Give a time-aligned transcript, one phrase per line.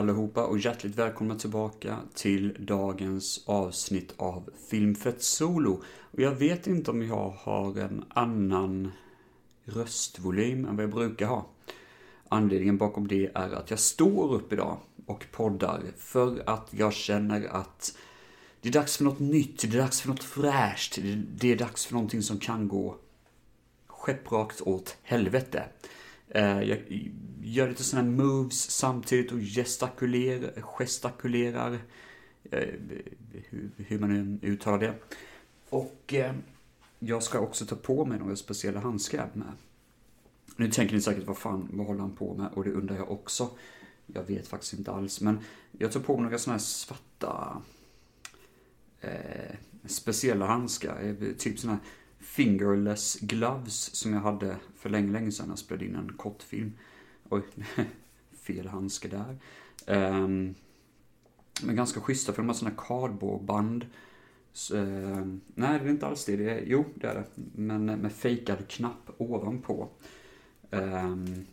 [0.00, 5.82] Allihopa och hjärtligt välkomna tillbaka till dagens avsnitt av Filmfett Solo.
[6.10, 8.92] Och jag vet inte om jag har en annan
[9.64, 11.46] röstvolym än vad jag brukar ha.
[12.28, 14.76] Anledningen bakom det är att jag står upp idag
[15.06, 17.98] och poddar för att jag känner att
[18.60, 20.98] det är dags för något nytt, det är dags för något fräscht,
[21.34, 22.96] det är dags för någonting som kan gå
[23.86, 25.64] skepprakt åt helvete.
[26.30, 26.78] Eh, jag
[27.42, 31.78] gör lite sådana moves samtidigt och gestakulerar, gestakulerar
[32.50, 32.68] eh,
[33.76, 34.94] hur man nu uttalar det.
[35.70, 36.34] Och eh,
[36.98, 39.52] jag ska också ta på mig några speciella handskar med.
[40.56, 42.48] Nu tänker ni säkert, vad fan, vad håller han på med?
[42.54, 43.50] Och det undrar jag också.
[44.06, 45.38] Jag vet faktiskt inte alls, men
[45.78, 47.62] jag tar på mig några sådana här svarta
[49.00, 49.56] eh,
[49.86, 51.14] speciella handskar.
[51.38, 51.84] Typ sådana här
[52.20, 55.48] fingerless gloves som jag hade för länge, länge sedan.
[55.48, 56.72] Jag spelade in en kortfilm.
[57.28, 57.42] Oj,
[58.32, 59.38] fel handske där.
[59.86, 60.54] Um,
[61.62, 63.86] men ganska schyssta för de har sådana cardboardband.
[64.52, 66.36] Så, uh, ehm, nej, det är inte alls det.
[66.36, 67.24] det är, jo, det är det.
[67.54, 69.88] Men med fejkad knapp ovanpå.
[70.70, 71.46] Um,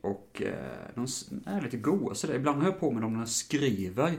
[0.00, 0.50] och uh,
[0.94, 1.06] de
[1.46, 2.34] är lite goa sådär.
[2.34, 4.10] Ibland har jag på mig dem när jag skriver.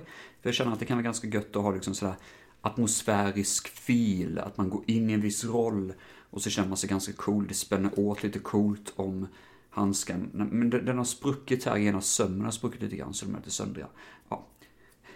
[0.42, 2.16] För jag känner att det kan vara ganska gött att ha liksom sådär
[2.62, 5.94] atmosfärisk fil, att man går in i en viss roll
[6.30, 7.48] och så känner man sig ganska cool.
[7.48, 9.28] Det spänner åt lite coolt om
[9.70, 10.30] handsken.
[10.34, 13.52] Men den har spruckit här, ena sömmen har spruckit lite grann så de är lite
[13.52, 13.88] söndriga.
[14.30, 14.46] Ja,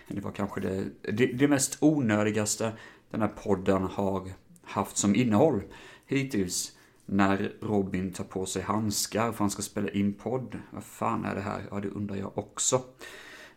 [0.08, 2.74] det var kanske det, det, det mest onödigaste
[3.12, 4.32] den här podden har
[4.64, 5.64] haft som innehåll
[6.06, 6.78] hittills.
[7.06, 10.60] När Robin tar på sig handskar för han ska spela in podd.
[10.72, 11.64] Vad fan är det här?
[11.72, 12.82] Ja, det undrar jag också.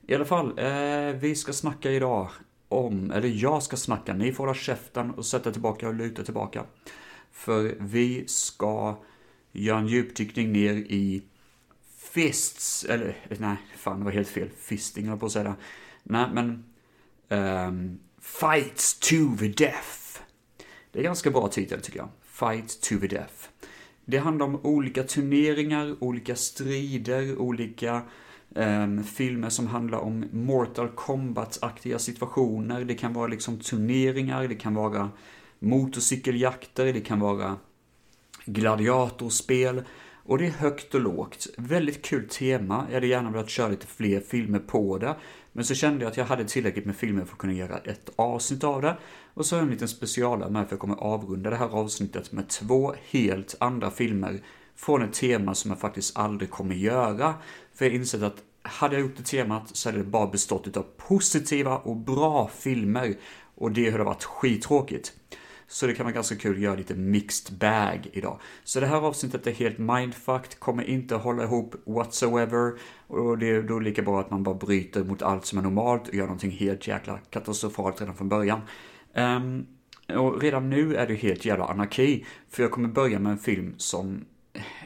[0.06, 2.30] I alla fall, eh, vi ska snacka idag
[2.68, 6.64] om, eller jag ska snacka, ni får hålla käften och sätta tillbaka och luta tillbaka.
[7.32, 8.96] För vi ska
[9.52, 11.22] göra en djupdykning ner i
[11.98, 15.56] fists, eller nej, fan det var helt fel, fisting jag på att säga.
[16.02, 16.64] Nej, men
[17.28, 20.20] um, Fights to the Death.
[20.92, 22.08] Det är ganska bra titel tycker jag.
[22.22, 23.48] Fight to the Death.
[24.04, 28.02] Det handlar om olika turneringar, olika strider, olika
[28.54, 32.84] Ehm, filmer som handlar om Mortal Kombat-aktiga situationer.
[32.84, 35.10] Det kan vara liksom turneringar, det kan vara
[35.58, 37.56] motorcykeljakter, det kan vara
[38.44, 39.82] gladiatorspel.
[40.26, 41.46] Och det är högt och lågt.
[41.56, 42.84] Väldigt kul tema.
[42.88, 45.16] Jag hade gärna velat köra lite fler filmer på det.
[45.52, 48.10] Men så kände jag att jag hade tillräckligt med filmer för att kunna göra ett
[48.16, 48.96] avsnitt av det.
[49.34, 52.32] Och så har jag en liten specialare med för jag kommer avrunda det här avsnittet
[52.32, 54.40] med två helt andra filmer
[54.76, 57.34] från ett tema som jag faktiskt aldrig kommer göra.
[57.74, 60.76] För jag har insett att hade jag gjort det temat så hade det bara bestått
[60.76, 63.14] av positiva och bra filmer.
[63.54, 65.12] Och det hade varit skittråkigt.
[65.66, 68.40] Så det kan vara ganska kul att göra lite mixed bag idag.
[68.64, 72.72] Så det här avsnittet är helt mindfucked, kommer inte hålla ihop whatsoever.
[73.06, 76.08] Och det är då lika bra att man bara bryter mot allt som är normalt
[76.08, 78.60] och gör någonting helt jäkla katastrofalt redan från början.
[79.14, 79.66] Um,
[80.18, 82.26] och redan nu är det helt jävla anarki.
[82.50, 84.24] För jag kommer börja med en film som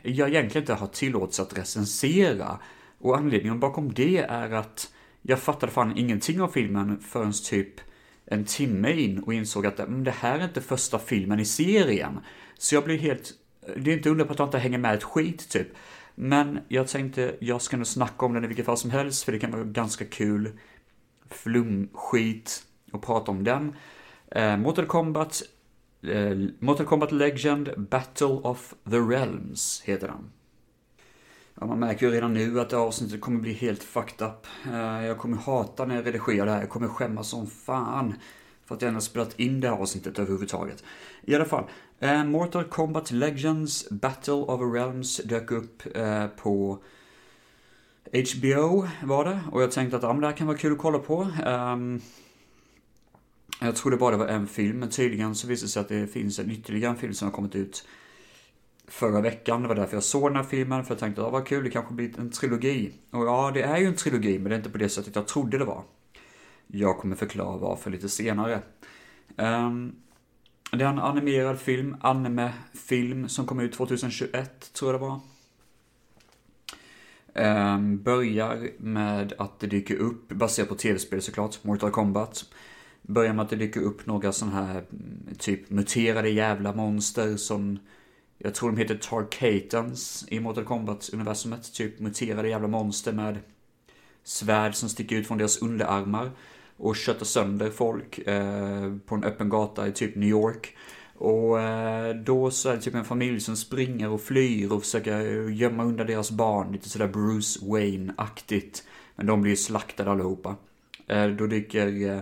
[0.03, 2.59] jag egentligen inte har tillåtelse att recensera.
[2.99, 4.93] Och anledningen bakom det är att
[5.23, 7.81] jag fattade fan ingenting av filmen förrän typ
[8.25, 12.21] en timme in och insåg att men det här är inte första filmen i serien.
[12.59, 13.33] Så jag blev helt,
[13.77, 15.69] det är inte undra på att jag inte hänger med ett skit typ.
[16.15, 19.33] Men jag tänkte, jag ska nog snacka om den i vilket fall som helst, för
[19.33, 20.59] det kan vara ganska kul
[21.31, 23.77] flumskit och prata om den.
[24.31, 25.43] Eh, Mortal Kombat
[26.03, 30.31] Eh, Mortal Kombat Legend Battle of the Realms heter den.
[31.61, 34.47] Ja, man märker ju redan nu att det avsnittet kommer bli helt fucked up.
[34.67, 36.61] Eh, jag kommer hata när jag redigerar det här.
[36.61, 38.15] Jag kommer skämmas som fan.
[38.65, 40.85] För att jag ändå spelat in det här avsnittet överhuvudtaget.
[41.23, 41.65] I alla fall.
[41.99, 46.79] Eh, Mortal Kombat Legends Battle of the Realms dök upp eh, på
[48.13, 49.41] HBO var det.
[49.53, 51.29] Och jag tänkte att ja, det här kan vara kul att kolla på.
[51.47, 52.01] Ehm,
[53.61, 56.07] jag trodde bara det var en film, men tydligen så visade det sig att det
[56.07, 57.85] finns en ytterligare en film som har kommit ut
[58.89, 59.63] förra veckan.
[59.63, 61.71] Det var därför jag såg den här filmen, för jag tänkte att vad kul, det
[61.71, 62.93] kanske blir en trilogi.
[63.11, 65.27] Och ja, det är ju en trilogi, men det är inte på det sättet jag
[65.27, 65.83] trodde det var.
[66.67, 68.63] Jag kommer förklara varför lite senare.
[69.37, 69.95] Um,
[70.73, 75.21] det är en animerad film, anime-film, som kom ut 2021, tror jag det var.
[77.75, 82.45] Um, börjar med att det dyker upp, baserat på tv-spel såklart, Mortal Kombat
[83.09, 87.79] börjar med att det dyker upp några sådana här mm, typ muterade jävla monster som
[88.39, 91.73] jag tror de heter Tarkatans i Mortal Kombat-universumet.
[91.73, 93.39] Typ muterade jävla monster med
[94.25, 96.31] svärd som sticker ut från deras underarmar
[96.77, 100.77] och köttar sönder folk eh, på en öppen gata i typ New York.
[101.15, 105.49] Och eh, då så är det typ en familj som springer och flyr och försöker
[105.49, 108.83] gömma undan deras barn, lite sådär Bruce Wayne-aktigt.
[109.17, 110.57] Men de blir ju slaktade allihopa.
[111.07, 112.19] Eh, då dyker eh,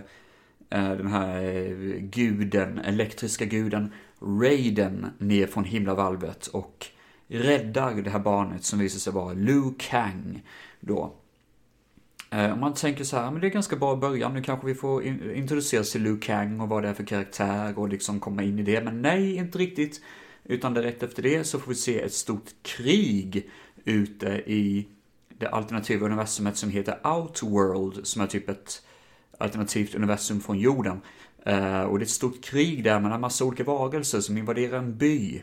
[0.69, 3.91] eh, den här eh, guden, elektriska guden,
[4.21, 6.87] Raiden ner från himlavalvet och
[7.27, 10.43] räddar det här barnet som visar sig vara Liu Kang
[10.79, 11.13] då.
[12.29, 14.75] Eh, om man tänker så här, men det är ganska bra början, nu kanske vi
[14.75, 18.59] får introduceras till Liu Kang och vad det är för karaktär och liksom komma in
[18.59, 18.83] i det.
[18.83, 20.01] Men nej, inte riktigt.
[20.43, 23.49] Utan direkt efter det så får vi se ett stort krig
[23.85, 24.87] ute i
[25.37, 28.81] det alternativa universumet som heter Outworld, som är typ ett
[29.37, 31.01] alternativt universum från jorden.
[31.47, 34.77] Eh, och det är ett stort krig där med en massa olika varelser som invaderar
[34.77, 35.41] en by.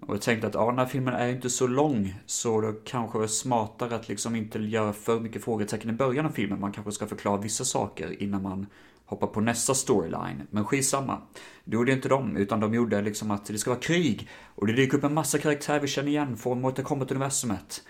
[0.00, 3.22] Och jag tänkte att ja, den här filmen är inte så lång, så det kanske
[3.22, 6.60] är smartare att liksom inte göra för mycket frågetecken i början av filmen.
[6.60, 8.66] Man kanske ska förklara vissa saker innan man
[9.06, 10.46] hoppar på nästa storyline.
[10.50, 11.22] Men skitsamma.
[11.64, 14.28] Det gjorde inte de, utan de gjorde liksom att det ska vara krig.
[14.54, 17.82] Och det dyker upp en massa karaktärer vi känner igen från Mortal Kombat-universumet.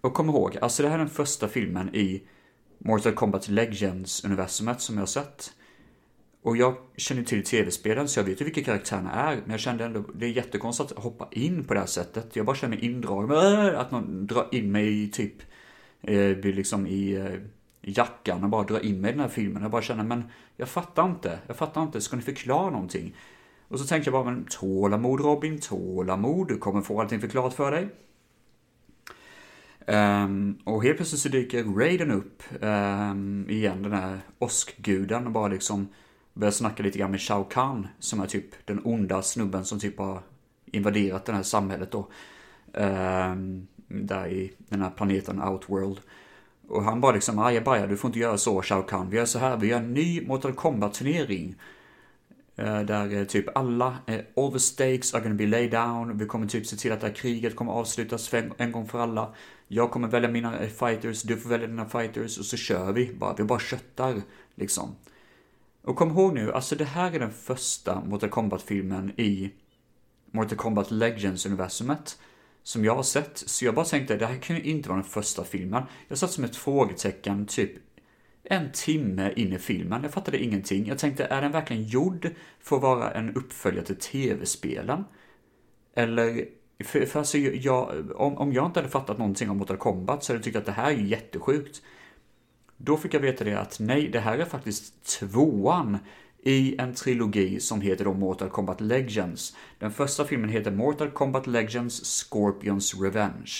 [0.00, 2.22] Och kom ihåg, alltså det här är den första filmen i
[2.78, 5.52] Mortal Kombat Legends-universumet som jag har sett.
[6.44, 9.36] Och jag känner till tv-spelen så jag vet ju vilka karaktärerna är.
[9.36, 12.36] Men jag kände ändå, det är jättekonstigt att hoppa in på det här sättet.
[12.36, 13.30] Jag bara känner mig indragen.
[13.30, 13.80] Äh!
[13.80, 15.34] Att någon drar in mig i typ,
[16.02, 17.34] eh, liksom i eh,
[17.82, 19.62] jackan och bara drar in mig i den här filmen.
[19.62, 20.24] Jag bara känner, men
[20.56, 21.38] jag fattar inte.
[21.46, 22.00] Jag fattar inte.
[22.00, 23.16] Ska ni förklara någonting?
[23.68, 26.48] Och så tänkte jag bara, men tålamod Robin, tålamod.
[26.48, 27.88] Du kommer få allting förklarat för dig.
[29.86, 35.48] Um, och helt plötsligt så dyker Raiden upp um, igen, den här åskguden och bara
[35.48, 35.88] liksom
[36.34, 39.98] börjar snacka lite grann med Shao Kahn, som är typ den onda snubben som typ
[39.98, 40.22] har
[40.66, 42.08] invaderat det här samhället då.
[42.72, 46.00] Um, där i den här planeten Outworld.
[46.68, 49.10] Och han bara liksom, ajabaja, du får inte göra så Shao Kahn.
[49.10, 51.54] Vi gör så här, vi gör en ny Mortal Kombat-turnering.
[52.56, 56.18] Eh, där eh, typ alla, eh, all the stakes are gonna be laid down.
[56.18, 58.88] Vi kommer typ se till att det här kriget kommer avslutas för en, en gång
[58.88, 59.34] för alla.
[59.68, 63.34] Jag kommer välja mina fighters, du får välja dina fighters och så kör vi bara.
[63.34, 64.22] Vi bara köttar
[64.54, 64.96] liksom.
[65.84, 69.50] Och kom ihåg nu, alltså det här är den första Mortal Kombat-filmen i
[70.30, 72.18] Mortal Kombat Legends-universumet
[72.62, 73.38] som jag har sett.
[73.38, 75.82] Så jag bara tänkte, det här kan ju inte vara den första filmen.
[76.08, 77.72] Jag satt som ett frågetecken typ
[78.44, 80.02] en timme in i filmen.
[80.02, 80.86] Jag fattade ingenting.
[80.86, 82.30] Jag tänkte, är den verkligen gjord
[82.60, 85.04] för att vara en uppföljare till tv-spelen?
[85.94, 86.44] Eller,
[86.84, 90.32] för, för alltså jag, om, om jag inte hade fattat någonting om Mortal Kombat så
[90.32, 91.82] hade jag tyckt att det här är ju jättesjukt.
[92.76, 95.98] Då fick jag veta det att nej, det här är faktiskt tvåan
[96.42, 99.56] i en trilogi som heter då Mortal Kombat Legends.
[99.78, 103.52] Den första filmen heter Mortal Kombat Legends Scorpions Revenge.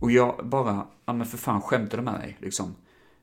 [0.00, 2.74] Och jag bara, ja men för fan skämtade med mig liksom.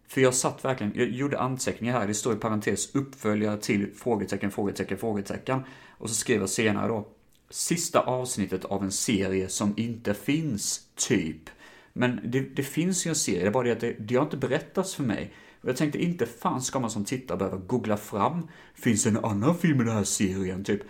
[0.08, 4.52] För jag satt verkligen, jag gjorde anteckningar här, det står i parentes uppföljare till frågetecken,
[4.52, 5.64] frågetecken, frågetecken.
[5.98, 7.08] Och så skrev jag senare då,
[7.50, 11.50] sista avsnittet av en serie som inte finns, typ.
[11.94, 14.24] Men det, det, finns ju en serie, det är bara det att det, det har
[14.24, 15.34] inte berättats för mig.
[15.62, 19.26] Och jag tänkte inte fan ska man som tittare behöva googla fram, finns det en
[19.26, 20.64] annan film i den här serien?
[20.64, 20.82] Typ.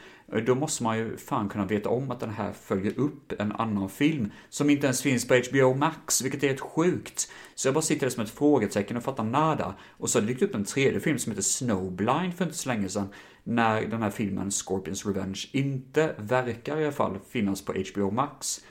[0.45, 3.89] Då måste man ju fan kunna veta om att den här följer upp en annan
[3.89, 7.31] film som inte ens finns på HBO Max, vilket är helt sjukt.
[7.55, 9.75] Så jag bara sitter där som ett frågetecken och fattar nada.
[9.97, 12.69] Och så har det dykt upp en tredje film som heter Snowblind för inte så
[12.69, 13.07] länge sedan,
[13.43, 18.61] när den här filmen Scorpions Revenge inte verkar i alla fall finnas på HBO Max.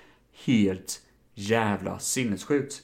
[0.44, 1.00] Helt
[1.34, 2.82] jävla sinnessjukt.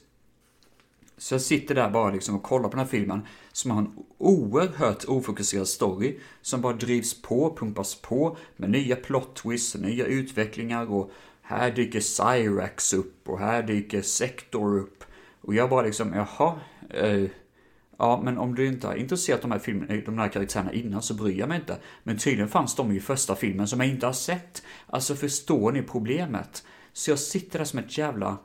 [1.19, 3.93] Så jag sitter där bara liksom och kollar på den här filmen som har en
[4.19, 10.93] oerhört ofokuserad story som bara drivs på, pumpas på med nya plot twists, nya utvecklingar
[10.93, 11.12] och
[11.43, 15.05] här dyker Cyrax upp och här dyker Sector upp.
[15.41, 16.55] Och jag bara liksom, jaha,
[16.91, 17.25] eh,
[17.99, 21.03] ja men om du inte har intresserat de här, filmen, eh, de här karaktärerna innan
[21.03, 21.76] så bryr jag mig inte.
[22.03, 24.62] Men tydligen fanns de i första filmen som jag inte har sett.
[24.87, 26.65] Alltså förstår ni problemet?
[26.97, 28.38] Så jag sitter där som ett jävla,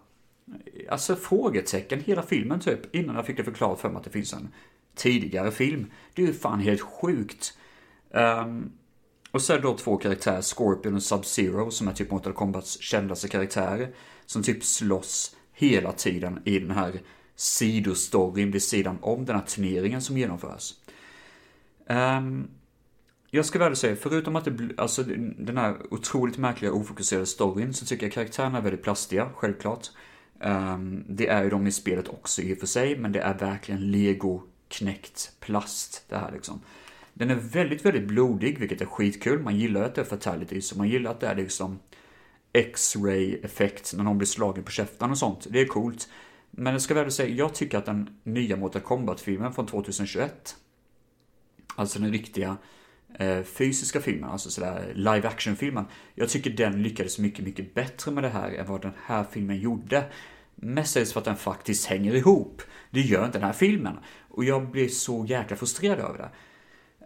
[0.90, 4.34] alltså frågetecken hela filmen typ, innan jag fick det förklarat för mig att det finns
[4.34, 4.50] en
[4.96, 5.92] tidigare film.
[6.14, 7.58] Det är ju fan helt sjukt.
[8.10, 8.72] Um,
[9.32, 12.82] och så är det då två karaktärer, Scorpion och Sub-Zero, som är typ Mortal Kombats
[12.82, 13.94] kändaste karaktärer.
[14.26, 17.02] Som typ slåss hela tiden i den här
[17.36, 20.74] sidostoryn vid sidan om den här turneringen som genomförs.
[21.90, 22.48] Um,
[23.34, 25.04] jag ska väl säga, förutom att det, alltså
[25.38, 29.88] den här otroligt märkliga ofokuserade storyn så tycker jag karaktärerna är väldigt plastiga, självklart.
[30.40, 33.38] Um, det är ju de i spelet också i och för sig, men det är
[33.38, 36.62] verkligen lego knäckt plast det här liksom.
[37.14, 39.40] Den är väldigt, väldigt blodig, vilket är skitkul.
[39.40, 41.80] Man gillar att det är fatality, så man gillar att det är liksom
[42.54, 45.48] X-ray effekt när någon blir slagen på käften och sånt.
[45.50, 46.10] Det är coolt.
[46.52, 50.56] Men jag ska väl säga, jag tycker att den nya Mortal Kombat-filmen från 2021,
[51.76, 52.58] alltså den riktiga
[53.20, 55.86] Eh, fysiska filmen, alltså sådär live action-filmen.
[56.16, 59.60] Jag tycker den lyckades mycket, mycket bättre med det här än vad den här filmen
[59.60, 60.04] gjorde.
[60.56, 62.62] Mestadels för att den faktiskt hänger ihop.
[62.90, 63.98] Det gör inte den här filmen.
[64.30, 66.32] Och jag blir så jäkla frustrerad över det.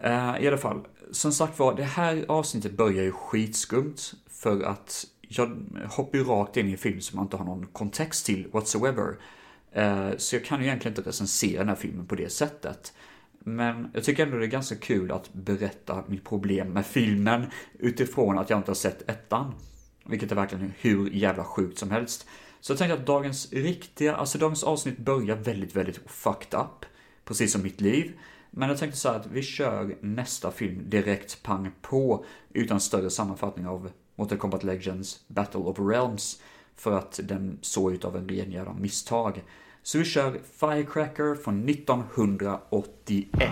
[0.10, 3.96] Uh, I alla fall, som sagt var, det här avsnittet börjar ju skitskumt
[4.30, 5.58] för att jag
[5.90, 9.16] hoppar ju rakt in i en film som man inte har någon kontext till whatsoever.
[9.78, 12.94] Uh, så jag kan ju egentligen inte recensera den här filmen på det sättet.
[13.48, 17.46] Men jag tycker ändå det är ganska kul att berätta mitt problem med filmen
[17.80, 19.54] utifrån att jag inte har sett ettan.
[20.06, 22.28] Vilket är verkligen hur jävla sjukt som helst.
[22.60, 26.86] Så jag tänkte att dagens riktiga, alltså dagens avsnitt börjar väldigt, väldigt fucked up.
[27.26, 28.20] Precis som mitt liv.
[28.52, 33.68] Men jag tänkte så att vi kör nästa film direkt pang på utan större sammanfattning
[33.68, 36.42] av Mortal Kombat Legends Battle of Realms.
[36.76, 39.44] För att den såg ut av en ren jävla misstag.
[39.88, 43.52] Så vi kör Firecracker från 1981.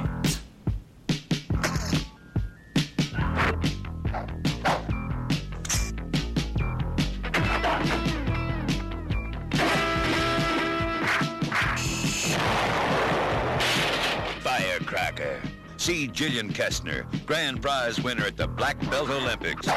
[15.78, 19.68] See Jillian Kestner, grand prize winner at the Black Belt Olympics.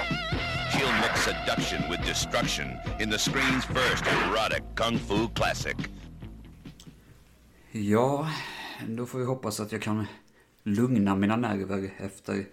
[0.70, 5.76] She'll mix seduction with destruction in the screen's first erotic kung fu classic.
[7.85, 8.30] Ja,
[8.88, 10.06] då får vi hoppas att jag kan
[10.62, 12.47] lugna mina nerver efter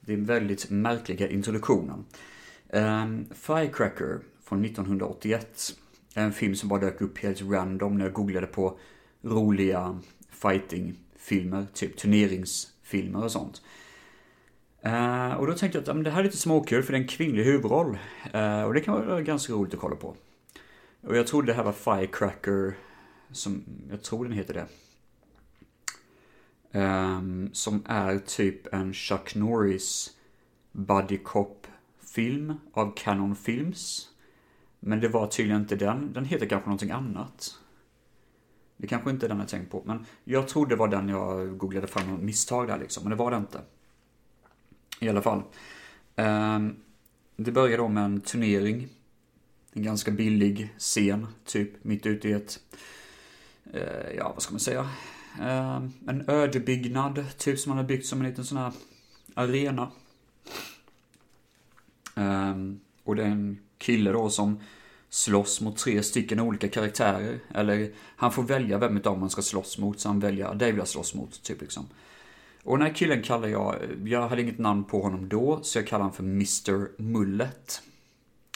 [0.00, 2.04] den väldigt märkliga introduktionen.
[2.68, 5.76] Um, Firecracker från 1981
[6.14, 8.78] är en film som bara dök upp helt random när jag googlade på
[9.22, 9.98] roliga
[10.30, 13.62] fightingfilmer, typ turneringsfilmer och sånt.
[14.86, 17.08] Uh, och då tänkte jag att det här är lite småkul för det är en
[17.08, 17.98] kvinnlig huvudroll.
[18.34, 20.16] Uh, och det kan vara ganska roligt att kolla på.
[21.00, 22.74] Och jag trodde det här var Firecracker,
[23.32, 24.66] som, jag tror den heter det.
[26.72, 30.16] Um, som är typ en Chuck Norris
[30.72, 34.08] Buddy Cop-film av Canon Films.
[34.80, 37.58] Men det var tydligen inte den, den heter kanske någonting annat.
[38.76, 41.58] Det kanske inte är den jag tänkt på, men jag trodde det var den jag
[41.58, 43.60] googlade fram av misstag där liksom, men det var det inte.
[45.00, 45.42] I alla fall.
[46.16, 46.76] Um,
[47.36, 48.88] det börjar då med en turnering.
[49.72, 52.60] En ganska billig scen, typ mitt ute i ett,
[53.72, 54.88] Eh, ja vad ska man säga,
[55.40, 58.72] eh, en ödebyggnad, typ som man har byggt som en liten sån här
[59.34, 59.90] arena.
[62.14, 64.60] Ehm, och det är en kille då som
[65.08, 67.40] slåss mot tre stycken olika karaktärer.
[67.54, 70.66] Eller han får välja vem av dem han ska slåss mot, så han väljer, det
[70.66, 71.88] vill jag slåss mot, typ liksom.
[72.62, 75.86] Och den här killen kallar jag, jag hade inget namn på honom då, så jag
[75.86, 77.82] kallar honom för Mr Mullet.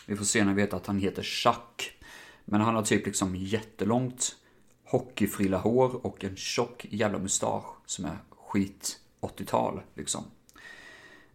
[0.06, 1.98] Vi får senare veta att han heter Chuck.
[2.44, 4.36] Men han har typ liksom jättelångt
[4.84, 10.24] hockeyfrilla hår och en tjock jävla mustasch som är skit 80-tal liksom.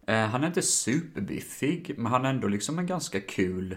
[0.06, 3.76] Eh, han är inte superbiffig, men han är ändå liksom en ganska kul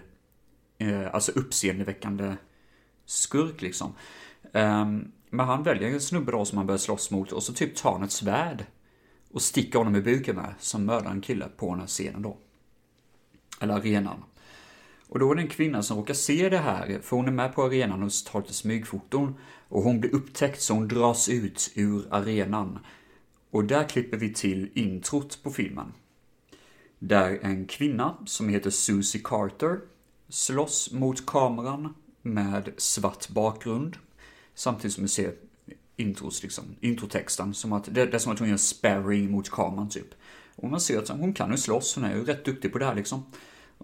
[0.78, 2.36] eh, alltså uppseendeväckande
[3.04, 3.94] skurk liksom.
[4.52, 7.76] Ehm, men han väljer en snubbe då som han börjar slåss mot och så typ
[7.76, 8.64] tar han ett svärd
[9.30, 12.36] och sticker honom i buken med, som mördar en kille på den här scenen då.
[13.60, 14.24] Eller arenan.
[15.14, 17.54] Och då är det en kvinna som råkar se det här, för hon är med
[17.54, 19.34] på arenan och tar lite smygfoton.
[19.68, 22.78] Och hon blir upptäckt så hon dras ut ur arenan.
[23.50, 25.92] Och där klipper vi till introt på filmen.
[26.98, 29.80] Där en kvinna som heter Susie Carter
[30.28, 33.96] slåss mot kameran med svart bakgrund.
[34.54, 35.34] Samtidigt som vi ser
[35.96, 37.54] intros, liksom, introtexten.
[37.54, 40.14] Som att, det, det är som att hon gör sparring mot kameran typ.
[40.56, 42.84] Och man ser att hon kan ju slåss, hon är ju rätt duktig på det
[42.84, 43.22] här liksom.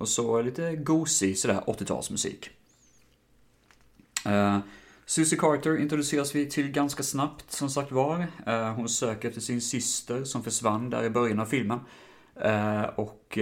[0.00, 2.48] Och så lite gosig sådär 80-talsmusik.
[4.26, 4.58] Uh, eh,
[5.06, 8.26] Susie Carter introduceras vi till ganska snabbt, som sagt var.
[8.48, 11.78] Uh, hon söker efter sin syster som försvann där i början av filmen.
[12.44, 13.38] Uh, och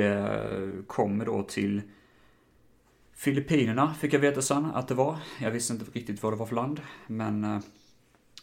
[0.87, 1.83] kommer då till
[3.15, 5.17] Filippinerna fick jag veta sen att det var.
[5.41, 6.81] Jag visste inte riktigt vad det var för land.
[7.07, 7.62] Men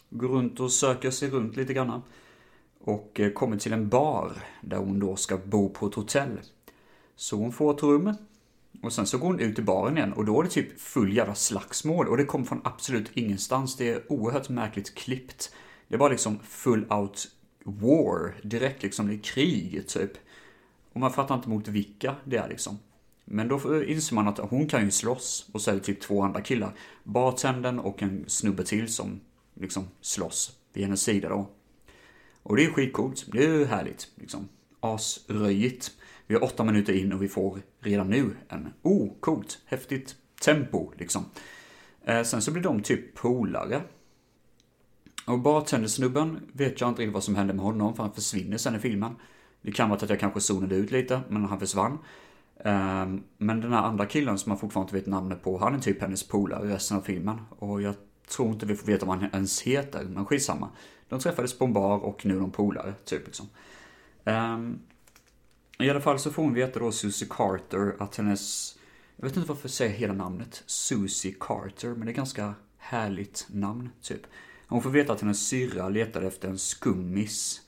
[0.09, 2.01] går runt och söker sig runt lite grann.
[2.79, 4.31] Och kommer till en bar
[4.61, 6.39] där hon då ska bo på ett hotell.
[7.15, 8.13] Så hon får ett rum.
[8.81, 11.17] Och sen så går hon ut i baren igen och då är det typ full
[11.17, 12.07] jävla slagsmål.
[12.07, 13.77] Och det kommer från absolut ingenstans.
[13.77, 15.53] Det är oerhört märkligt klippt.
[15.87, 17.27] Det är bara liksom full out
[17.63, 18.35] war.
[18.43, 20.11] Direkt liksom, det är krig typ.
[20.93, 22.79] Och man fattar inte mot vilka det är liksom.
[23.25, 26.21] Men då inser man att hon kan ju slåss och så är det typ två
[26.21, 26.75] andra killar.
[27.03, 29.19] Bartendern och en snubbe till som
[29.53, 31.49] liksom slåss vid hennes sida då.
[32.43, 33.25] Och det är skitcoolt.
[33.31, 34.07] Det är ju härligt.
[34.15, 34.47] Liksom.
[34.79, 35.91] Asröjigt.
[36.27, 40.91] Vi är åtta minuter in och vi får redan nu en, oh, coolt, häftigt tempo
[40.97, 41.25] liksom.
[42.05, 43.81] Eh, sen så blir de typ polare.
[45.27, 48.75] Och bartendersnubben vet jag inte riktigt vad som händer med honom, för han försvinner sen
[48.75, 49.15] i filmen.
[49.61, 51.97] Det kan vara att jag kanske zonade ut lite, men han försvann.
[52.63, 55.79] Ehm, men den här andra killen som man fortfarande inte vet namnet på, han är
[55.79, 57.41] typ hennes polare resten av filmen.
[57.49, 57.95] Och jag
[58.27, 60.69] tror inte vi får veta vad han ens heter, men skitsamma.
[61.09, 63.47] De träffades på en bar och nu är de polare, typ liksom.
[64.23, 64.79] Um,
[65.79, 68.75] i alla fall så får hon veta då, Susie Carter, att hennes...
[69.15, 73.47] Jag vet inte varför jag säger hela namnet, Susie Carter, men det är ganska härligt
[73.49, 74.21] namn, typ.
[74.67, 77.61] Hon får veta att hennes syrra letade efter en skummis.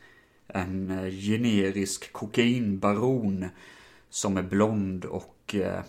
[0.47, 3.45] En eh, generisk kokainbaron
[4.09, 5.81] som är blond och, eh,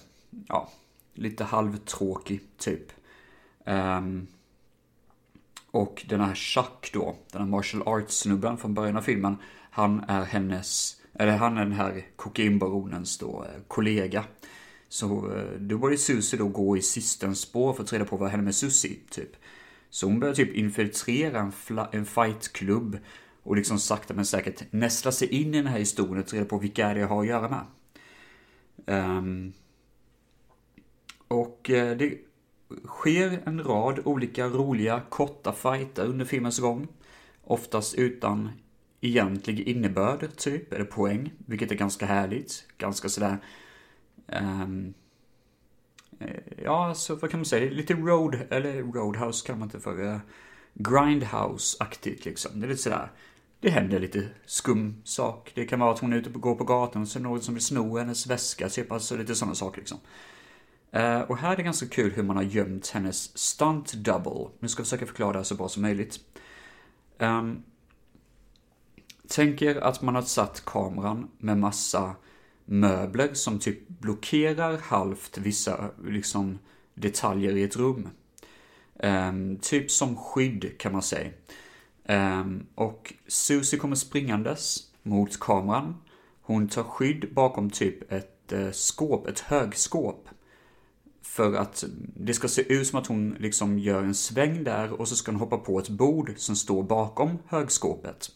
[0.49, 0.69] ja,
[1.15, 2.93] lite halvtråkig, typ.
[3.65, 4.27] Um,
[5.71, 9.37] och den här Chuck då, den här martial arts-snubben från början av filmen,
[9.71, 14.25] han är hennes, eller han är den här kokainbaronens då eh, kollega.
[14.89, 18.17] Så eh, då började Susie då gå i systerns spår för att ta reda på
[18.17, 19.37] vad hände med Susie, typ.
[19.91, 21.53] Så hon börjar typ infiltrera en,
[21.93, 22.99] en fightklubb
[23.43, 26.47] och liksom sakta men säkert nästla sig in i den här historien och ta reda
[26.47, 27.67] på vilka är det jag har att göra med.
[29.19, 29.53] Um,
[31.29, 32.19] och eh, det
[32.87, 36.89] sker en rad olika roliga korta fighter under filmens gång.
[37.45, 38.51] Oftast utan
[39.00, 42.64] egentlig innebörd, typ, eller poäng, vilket är ganska härligt.
[42.78, 43.38] Ganska sådär...
[44.26, 44.95] Um,
[46.64, 47.71] ja, alltså vad kan man säga?
[47.71, 50.05] Lite road, eller roadhouse kan man inte för.
[50.05, 50.19] Eh,
[50.75, 52.61] grindhouse-aktigt liksom.
[52.61, 53.12] Det är lite sådär.
[53.61, 55.52] Det händer lite skum sak.
[55.55, 57.28] Det kan vara att hon är ute och går på gatan och så är det
[57.28, 58.93] någon som vill sno hennes väska, typ.
[58.93, 59.99] Alltså lite sådana saker liksom.
[60.97, 64.49] Uh, och här är det ganska kul hur man har gömt hennes stunt double.
[64.59, 66.21] Nu ska jag försöka förklara det här så bra som möjligt.
[67.19, 67.62] Um,
[69.28, 72.17] tänk er att man har satt kameran med massa
[72.64, 76.58] möbler som typ blockerar halvt vissa liksom
[76.95, 78.08] detaljer i ett rum.
[79.02, 81.30] Um, typ som skydd kan man säga.
[82.08, 85.97] Um, och Susie kommer springandes mot kameran.
[86.43, 90.28] Hon tar skydd bakom typ ett uh, skåp, ett högskåp.
[91.23, 91.84] För att
[92.17, 95.32] det ska se ut som att hon liksom gör en sväng där och så ska
[95.32, 98.30] hon hoppa på ett bord som står bakom högskåpet.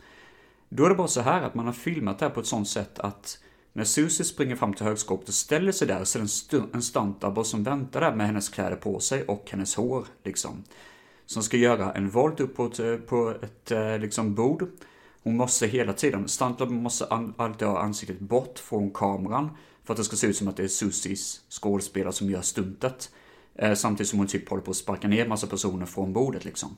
[0.74, 2.68] Då är det bara så här att man har filmat det här på ett sånt
[2.68, 3.38] sätt att
[3.72, 6.82] när Susie springer fram till högskåpet och ställer sig där så är det en, en
[6.82, 10.64] stuntdouble som väntar där med hennes kläder på sig och hennes hår liksom.
[11.26, 14.66] Som ska göra en volt upp på ett, på ett eh, liksom bord.
[15.22, 17.06] Hon måste hela tiden, stuntdouble måste
[17.36, 19.50] alltid ha ansiktet bort från kameran.
[19.84, 23.10] För att det ska se ut som att det är Susies skådespelare som gör stuntet.
[23.54, 26.76] Eh, samtidigt som hon typ håller på att sparka ner massa personer från bordet liksom.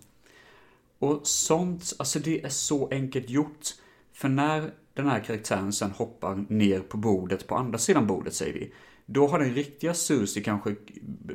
[0.98, 3.74] Och sånt, alltså det är så enkelt gjort.
[4.14, 8.53] För när den här karaktären sen hoppar ner på bordet, på andra sidan bordet säger
[8.53, 8.72] vi.
[9.07, 10.74] Då har den riktiga Susie kanske,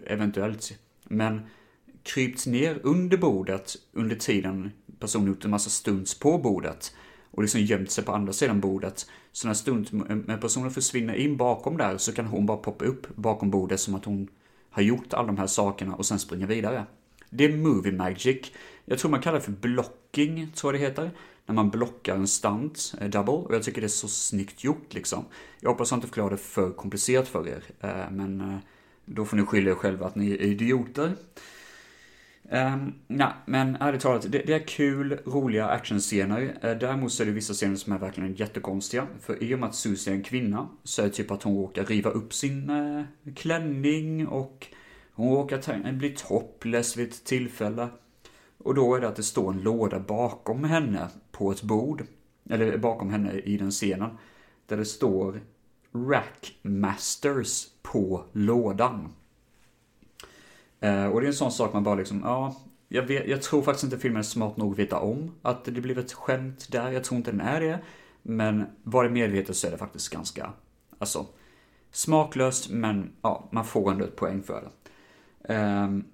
[0.06, 1.42] eventuellt, men
[2.04, 6.96] krypt ner under bordet under tiden personen gjort en massa stunts på bordet
[7.32, 9.06] och liksom gömt sig på andra sidan bordet.
[9.32, 9.92] Så när stunt
[10.28, 13.96] med personen försvinner in bakom där så kan hon bara poppa upp bakom bordet som
[13.96, 14.28] att hon
[14.70, 16.86] har gjort alla de här sakerna och sen springa vidare.
[17.30, 18.52] Det är movie magic.
[18.86, 21.12] Jag tror man kallar det för blocking, tror jag det heter
[21.50, 24.94] när man blockar en stunt, eh, double, och jag tycker det är så snyggt gjort
[24.94, 25.26] liksom.
[25.60, 28.58] Jag hoppas jag inte förklarar det för komplicerat för er, eh, men eh,
[29.06, 31.16] då får ni skylla er själva att ni är idioter.
[32.52, 36.42] Ehm, um, nej, men ärligt talat, det, det, är kul, roliga actionscener.
[36.42, 39.08] Uh, däremot så är det vissa scener som är verkligen jättekonstiga.
[39.22, 41.58] För i och med att Susie är en kvinna, så är det typ att hon
[41.58, 44.68] råkar riva upp sin uh, klänning och
[45.20, 47.88] hon råkar bli topless vid ett tillfälle.
[48.58, 52.04] Och då är det att det står en låda bakom henne på ett bord.
[52.50, 54.18] Eller bakom henne i den scenen.
[54.66, 55.42] Där det står
[55.92, 59.14] Rackmasters på lådan.
[60.80, 62.56] Eh, och det är en sån sak man bara liksom, ja,
[62.88, 65.72] jag, vet, jag tror faktiskt inte filmen är smart nog att veta om att det
[65.72, 66.92] blev ett skämt där.
[66.92, 67.80] Jag tror inte den är det.
[68.22, 70.54] Men var det medvetet så är det faktiskt ganska,
[70.98, 71.26] alltså,
[71.92, 74.70] smaklöst men ja, man får ändå ett poäng för det.
[75.40, 76.06] Um,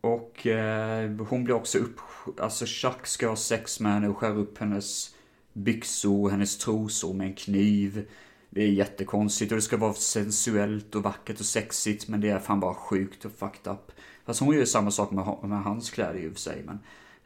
[0.00, 2.00] och eh, hon blir också upp...
[2.40, 5.14] Alltså Chuck ska ha sex med henne och skär upp hennes
[5.52, 8.08] byxor, hennes trosor med en kniv.
[8.50, 12.38] Det är jättekonstigt och det ska vara sensuellt och vackert och sexigt men det är
[12.38, 13.92] fan bara sjukt och fucked up.
[14.24, 16.78] Fast hon gör ju samma sak med, med hans kläder i och för sig men...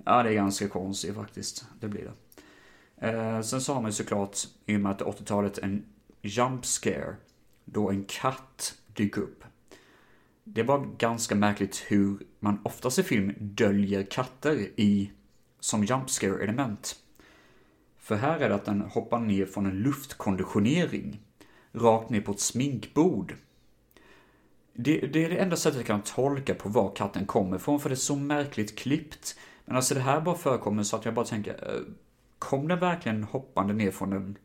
[0.05, 1.64] Ja, det är ganska konstigt faktiskt.
[1.81, 2.12] Det blir det.
[3.09, 5.85] Eh, sen så har man ju såklart, i och med att 80-talet, en
[6.22, 7.16] jump scare.
[7.64, 9.44] Då en katt dyker upp.
[10.48, 15.11] Det var ganska märkligt hur man oftast i film döljer katter i
[15.61, 16.96] som jump scare element.
[17.98, 21.20] För här är det att den hoppar ner från en luftkonditionering
[21.72, 23.35] rakt ner på ett sminkbord.
[24.72, 27.88] Det, det, är det enda sättet jag kan tolka på var katten kommer ifrån, för
[27.88, 29.38] det är så märkligt klippt.
[29.64, 31.80] Men alltså det här bara förekommer så att jag bara tänker, eh,
[32.38, 34.38] kom den verkligen hoppande ner från en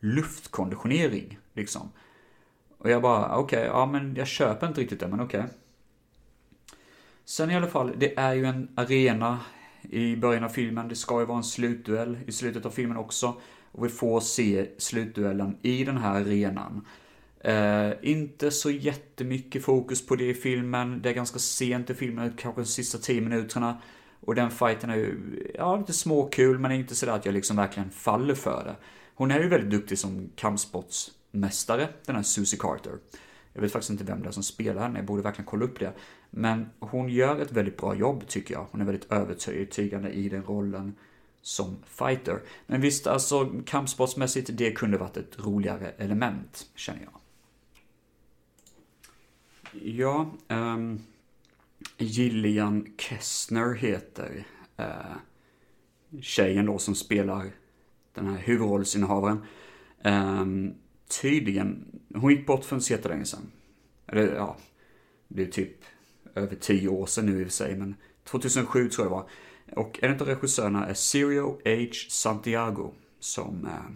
[0.00, 1.90] luftkonditionering, liksom.
[2.78, 5.40] Och jag bara, okej, okay, ja men jag köper inte riktigt det, men okej.
[5.40, 5.50] Okay.
[7.24, 9.40] Sen i alla fall, det är ju en arena
[9.82, 10.88] i början av filmen.
[10.88, 13.40] Det ska ju vara en slutduell i slutet av filmen också.
[13.72, 16.86] Och vi får se slutduellen i den här arenan.
[17.40, 21.02] Eh, inte så jättemycket fokus på det i filmen.
[21.02, 23.78] Det är ganska sent i filmen, kanske de sista 10 minuterna.
[24.20, 25.16] Och den fighten är ju,
[25.54, 28.76] ja, lite småkul, men inte sådär att jag liksom verkligen faller för det.
[29.14, 31.10] Hon är ju väldigt duktig som kampsports.
[31.30, 32.98] Mästare, den här Susie Carter.
[33.52, 35.80] Jag vet faktiskt inte vem det är som spelar henne, jag borde verkligen kolla upp
[35.80, 35.92] det.
[36.30, 38.66] Men hon gör ett väldigt bra jobb tycker jag.
[38.70, 40.94] Hon är väldigt övertygande i den rollen
[41.42, 42.42] som fighter.
[42.66, 47.20] Men visst, alltså kampsportsmässigt, det kunde varit ett roligare element, känner jag.
[49.82, 51.00] Ja, um,
[51.98, 54.46] Gillian Kessner heter
[54.80, 55.16] uh,
[56.20, 57.50] tjejen då som spelar
[58.14, 59.44] den här huvudrollsinnehavaren.
[60.04, 60.74] Um,
[61.08, 63.50] tydligen, hon gick bort för inte så jättelänge sedan.
[64.06, 64.56] Eller ja,
[65.28, 65.84] det är typ
[66.34, 67.94] över tio år sedan nu i och för sig, men
[68.24, 69.30] 2007 tror jag det var.
[69.84, 71.92] Och en av regissörerna är Sirio H.
[72.08, 73.90] Santiago, som eh,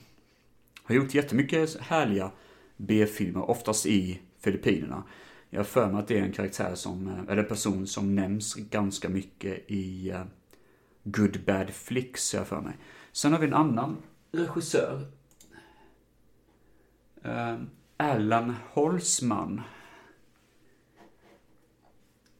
[0.83, 2.31] har gjort jättemycket härliga
[2.77, 5.05] B-filmer, oftast i Filippinerna.
[5.51, 8.55] Jag har för mig att det är en karaktär som, eh, eller person som nämns
[8.55, 10.25] ganska mycket i eh,
[11.05, 12.77] Good Bad Flicks, jag för mig.
[13.13, 13.97] Sen har vi en annan
[14.33, 15.07] regissör.
[17.27, 17.63] Uh,
[17.97, 19.61] Alan Holzman.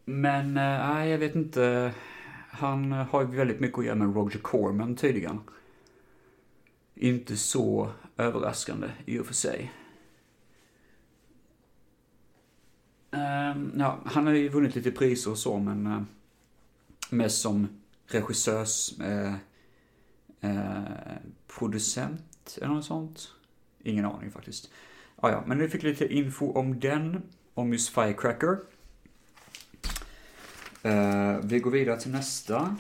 [0.05, 1.95] Men, eh, nej, uh, jag vet inte.
[2.51, 5.41] Han har ju väldigt mycket att göra med Roger Corman tydligen.
[6.95, 9.73] Inte så överraskande i och för sig.
[13.15, 16.03] Uh, ja, han har ju vunnit lite priser och så, men uh,
[17.11, 17.69] mest som
[18.07, 19.35] regissörs, uh,
[21.47, 23.33] producent eller något sånt.
[23.83, 24.71] Ingen aning faktiskt.
[25.17, 27.23] Ah, ja, men nu fick lite info om den,
[27.55, 28.59] om just Firecracker.
[30.83, 32.77] Eh, vi går vidare till nästa.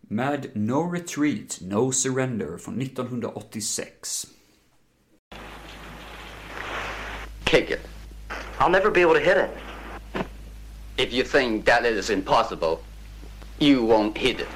[0.00, 4.26] Med No Retreat, No Surrender från 1986.
[7.50, 7.80] kick it.
[8.60, 9.50] I'll never be able to hit it.
[10.96, 12.80] If you think that is impossible,
[13.58, 14.48] you won't hit it.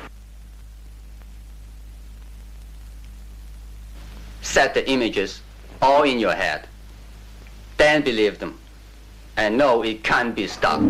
[4.54, 5.42] Set the images
[5.82, 6.68] all in your head.
[7.76, 8.60] Then believe them.
[9.36, 10.84] And know it can't be stopped.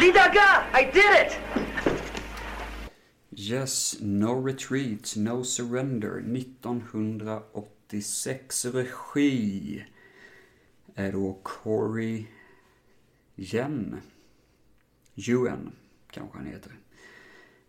[0.00, 0.64] Lidaga!
[0.72, 1.36] I did it!
[3.30, 9.84] Yes, No Retreat, No Surrender 1986 regi
[10.94, 12.26] är då Corey
[13.36, 14.00] Yen.
[15.28, 15.72] Ewan
[16.10, 16.72] kanske han heter.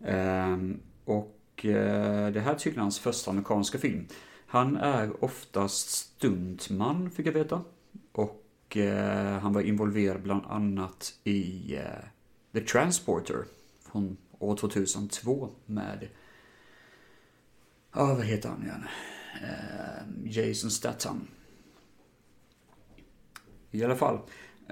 [0.05, 4.07] Ehm, och eh, det här är tydligen hans första amerikanska film.
[4.45, 7.61] Han är oftast stuntman, fick jag veta.
[8.11, 11.83] Och eh, han var involverad bland annat i eh,
[12.53, 13.45] The Transporter
[13.91, 16.07] från år 2002 med,
[17.93, 18.83] ja vad heter han igen?
[19.43, 21.27] Ehm, Jason Statham.
[23.71, 24.19] I alla fall.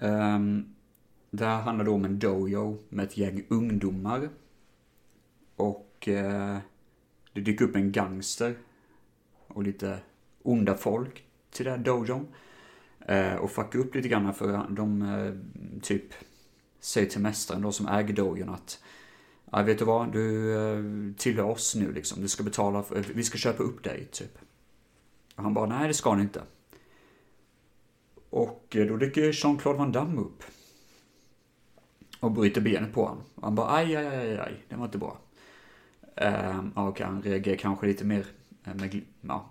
[0.02, 0.76] Um,
[1.30, 4.30] det här handlar då om en dojo med ett gäng ungdomar.
[5.56, 6.58] Och eh,
[7.34, 8.56] det dyker upp en gangster
[9.48, 10.00] och lite
[10.44, 12.28] onda folk till den här dojon.
[13.00, 15.34] Eh, och fuckar upp lite grann för de eh,
[15.82, 16.14] typ
[16.80, 18.80] säger till mästaren då som äger dojon att
[19.52, 20.12] Ja, vet du vad?
[20.12, 20.84] Du eh,
[21.18, 22.22] tillhör oss nu liksom.
[22.22, 24.38] Du ska betala, för, eh, vi ska köpa upp dig, typ.
[25.36, 26.42] Och han bara, nej det ska ni inte.
[28.30, 30.44] Och eh, då dyker Jean-Claude Van Damme upp.
[32.20, 33.24] Och bryter benet på honom.
[33.36, 35.18] Och han bara, aj, aj, aj, aj, det var inte bra.
[36.16, 38.26] Um, och han reagerar kanske lite mer
[38.64, 39.50] eh, med, ja,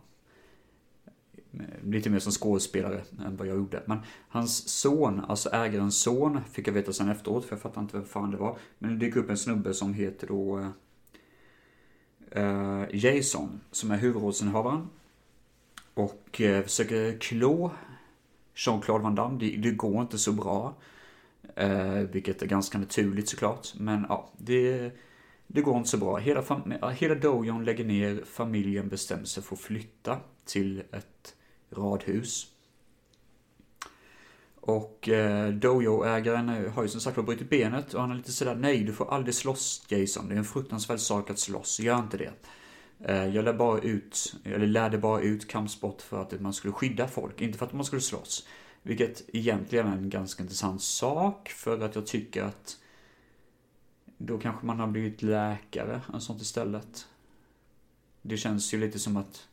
[1.82, 3.82] lite mer som skådespelare än vad jag gjorde.
[3.86, 7.96] Men hans son, alltså ägarens son, fick jag veta sen efteråt, för jag fattar inte
[7.96, 8.58] vem fan det var.
[8.78, 10.70] Men det dyker upp en snubbe som heter då
[12.30, 14.88] eh, Jason, som är huvudrollsinnehavaren.
[15.94, 17.70] Och eh, försöker klå
[18.54, 19.38] Jean-Claude Van Damme.
[19.38, 20.74] Det, det, går inte så bra.
[21.58, 23.74] Eh, vilket är ganska naturligt såklart.
[23.74, 24.92] Men ja, det,
[25.46, 26.16] det går inte så bra.
[26.16, 26.42] Hela,
[26.90, 31.34] hela dojon lägger ner, familjen bestämmer sig för att flytta till ett
[31.70, 32.46] radhus.
[34.54, 38.54] Och eh, Dojo-ägaren har ju som sagt var brutit benet och han är lite sådär
[38.54, 40.28] nej du får aldrig slåss Jason.
[40.28, 42.32] Det är en fruktansvärd sak att slåss, gör inte det.
[43.04, 47.08] Eh, jag lär bara ut, eller lärde bara ut kampsport för att man skulle skydda
[47.08, 48.46] folk, inte för att man skulle slåss.
[48.82, 52.76] Vilket egentligen är en ganska intressant sak för att jag tycker att
[54.18, 57.06] då kanske man har blivit läkare eller sånt istället.
[58.22, 59.48] Det känns ju lite som att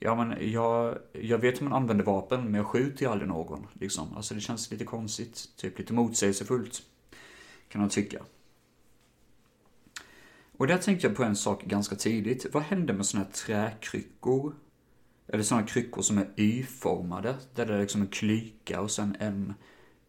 [0.00, 3.66] Ja men jag, jag vet hur man använder vapen men jag skjuter ju aldrig någon.
[3.72, 4.16] Liksom.
[4.16, 5.48] Alltså det känns lite konstigt.
[5.56, 6.82] Typ lite motsägelsefullt.
[7.68, 8.22] Kan man tycka.
[10.56, 12.46] Och där tänkte jag på en sak ganska tidigt.
[12.52, 14.54] Vad hände med såna här träkryckor?
[15.28, 17.34] Eller sådana kryckor som är Y-formade.
[17.54, 19.54] Där det är liksom en klyka och sen en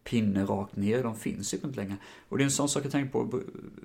[0.03, 1.03] pinne rakt ner.
[1.03, 1.97] De finns ju inte längre.
[2.29, 3.41] Och det är en sån sak jag tänker på.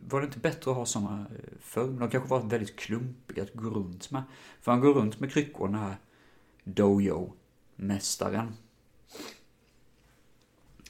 [0.08, 1.26] Var det inte bättre att ha sådana
[1.60, 1.82] förr?
[1.82, 2.00] Eh, förr?
[2.00, 4.22] De kanske var väldigt klumpiga att gå runt med.
[4.60, 5.96] För han går runt med kryckor, den här
[6.64, 8.52] Dojo-mästaren.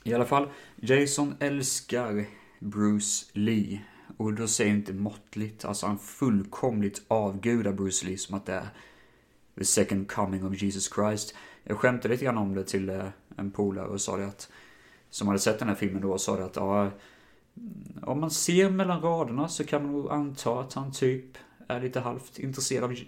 [0.02, 2.26] I alla fall, Jason älskar
[2.58, 3.80] Bruce Lee.
[4.16, 8.52] Och då säger jag inte måttligt, alltså han fullkomligt avgudar Bruce Lee som att det
[8.52, 8.68] är
[9.58, 11.34] the second coming of Jesus Christ.
[11.64, 14.50] Jag skämtade lite grann om det till eh, en polare och sa det att,
[15.10, 16.90] som hade sett den här filmen då, och sa det att ja,
[18.02, 21.38] om man ser mellan raderna så kan man nog anta att han typ
[21.68, 22.98] är lite halvt intresserad av eh,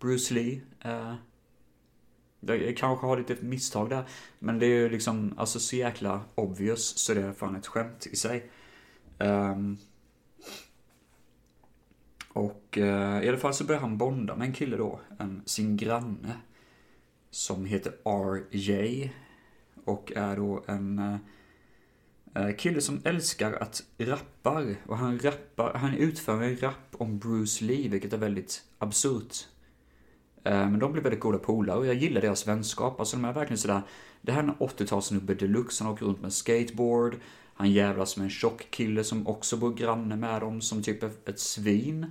[0.00, 0.60] Bruce Lee.
[0.80, 1.14] Eh,
[2.40, 4.04] jag kanske har lite misstag där,
[4.38, 8.06] men det är ju liksom, alltså så jäkla obvious så det är fan ett skämt
[8.06, 8.50] i sig.
[9.18, 9.78] Ehm,
[12.36, 15.76] och eh, i alla fall så börjar han bonda med en kille då, en, sin
[15.76, 16.32] granne.
[17.30, 19.12] Som heter RJ.
[19.84, 21.16] Och är då en eh,
[22.34, 24.76] eh kille som älskar att rappar.
[24.86, 29.46] Och han rappar, han utför en rap om Bruce Lee, vilket är väldigt absurt.
[30.44, 33.00] Eh, men de blir väldigt goda polare och jag gillar deras vänskap.
[33.00, 33.82] Alltså de är verkligen sådär,
[34.22, 37.16] det här är en 80-talsnubbe deluxe, han åker runt med skateboard.
[37.54, 41.10] Han jävlas med en tjock kille som också bor granne med dem, som typ är
[41.26, 42.06] ett svin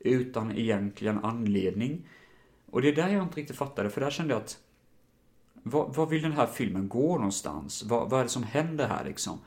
[0.00, 2.08] utan egentligen anledning.
[2.70, 4.58] Och det är där jag inte riktigt fattade, för där kände jag att
[5.62, 7.84] vad, vad vill den här filmen gå någonstans?
[7.88, 9.38] Vad, vad är det som händer här liksom?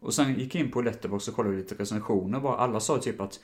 [0.00, 3.20] Och sen gick jag in på Letterboxd och kollade lite recensioner bara alla sa typ
[3.20, 3.40] att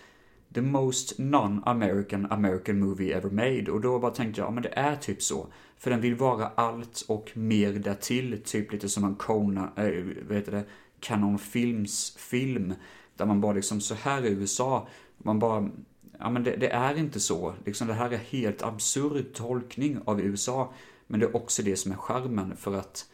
[0.55, 3.71] the most non-American American movie ever made.
[3.71, 5.47] Och då bara tänkte jag, ja men det är typ så.
[5.77, 10.37] För den vill vara allt och mer därtill, typ lite som en Kona, äh, vad
[10.37, 10.65] heter det,
[11.01, 12.75] Canon Films film.
[13.17, 14.89] Där man bara liksom, så här i USA,
[15.19, 15.71] man bara
[16.19, 17.55] ja men det, det, är inte så.
[17.65, 20.73] Liksom det här är helt absurd tolkning av USA.
[21.07, 23.11] Men det är också det som är charmen för att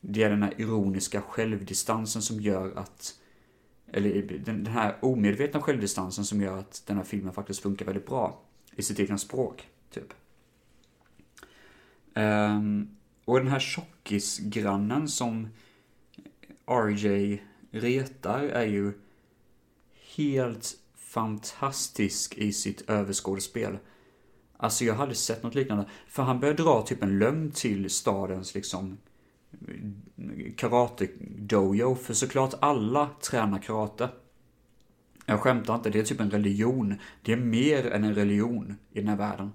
[0.00, 3.14] det är den här ironiska självdistansen som gör att
[3.92, 8.40] eller den, här omedvetna självdistansen som gör att den här filmen faktiskt funkar väldigt bra
[8.76, 10.12] i sitt egna språk, typ.
[12.14, 15.48] Um, och den här tjockisgrannen som
[16.66, 18.92] RJ retar är ju
[20.16, 20.74] helt
[21.16, 23.78] fantastisk i sitt överskådespel.
[24.56, 25.84] Alltså jag hade sett något liknande.
[26.08, 28.98] För han börjar dra typ en lögn till stadens liksom
[30.56, 31.94] karate dojo.
[31.94, 34.08] För såklart alla tränar karate.
[35.26, 36.94] Jag skämtar inte, det är typ en religion.
[37.22, 39.52] Det är mer än en religion i den här världen.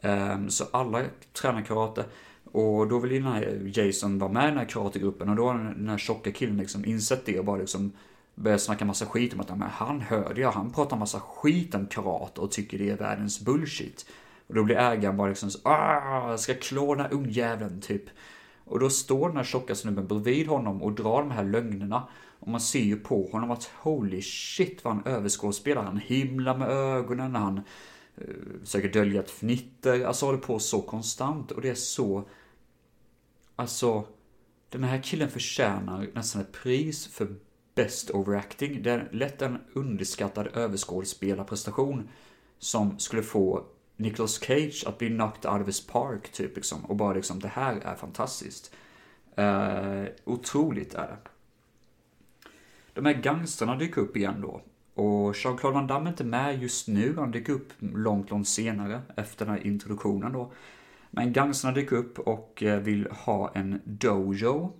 [0.00, 1.02] Ehm, så alla
[1.32, 2.04] tränar karate.
[2.44, 5.46] Och då vill ju den här Jason vara med i den här karategruppen och då
[5.46, 7.92] har den här tjocka killen liksom insett det och bara liksom
[8.34, 11.86] börjar snacka massa skit om att men han hörde jag, han pratar massa skit om
[11.86, 14.06] karate och tycker det är världens bullshit.
[14.46, 18.04] Och då blir ägaren bara liksom så, ah, jag ska klona ungjäveln typ.
[18.64, 22.08] Och då står den här tjocka snubben bredvid honom och drar de här lögnerna.
[22.38, 25.82] Och man ser ju på honom att holy shit vad han överskådespelar.
[25.82, 30.04] Han himlar med ögonen, han uh, försöker dölja ett fnitter.
[30.04, 32.24] Alltså håller på så konstant och det är så...
[33.56, 34.04] Alltså,
[34.68, 37.34] den här killen förtjänar nästan ett pris för
[37.74, 38.82] Best Overacting.
[38.82, 42.08] Det är lätt en underskattad överskådespelarprestation
[42.58, 43.64] som skulle få
[43.96, 46.84] Nicolas Cage att bli knocked out of his park, typ liksom.
[46.84, 48.74] Och bara liksom, det här är fantastiskt.
[49.36, 51.16] Eh, otroligt är det.
[52.94, 54.60] De här gangstrarna dyker upp igen då.
[54.94, 59.00] Och Jean-Claude Van Damme är inte med just nu, han dyker upp långt, långt senare
[59.16, 60.52] efter den här introduktionen då.
[61.10, 64.72] Men gangstrarna dyker upp och eh, vill ha en dojo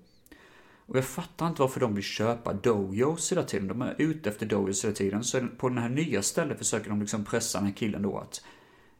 [0.92, 3.68] och jag fattar inte varför de vill köpa dojos hela tiden.
[3.68, 5.24] De är ute efter dojos hela tiden.
[5.24, 8.44] Så på den här nya stället försöker de liksom pressa den här killen då att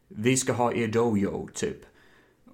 [0.09, 1.77] vi ska ha er dojo, typ.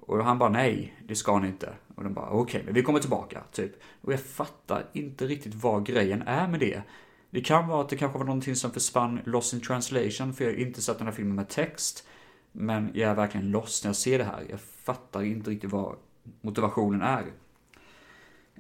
[0.01, 1.73] Och han bara nej, det ska ni inte.
[1.95, 3.73] Och de bara okej, okay, men vi kommer tillbaka, typ.
[4.01, 6.83] Och jag fattar inte riktigt vad grejen är med det.
[7.31, 10.53] Det kan vara att det kanske var någonting som försvann lost in translation, för jag
[10.53, 12.09] har inte sett den här filmen med text.
[12.53, 14.47] Men jag är verkligen lost när jag ser det här.
[14.51, 15.97] Jag fattar inte riktigt vad
[16.41, 17.25] motivationen är.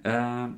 [0.07, 0.51] Uh,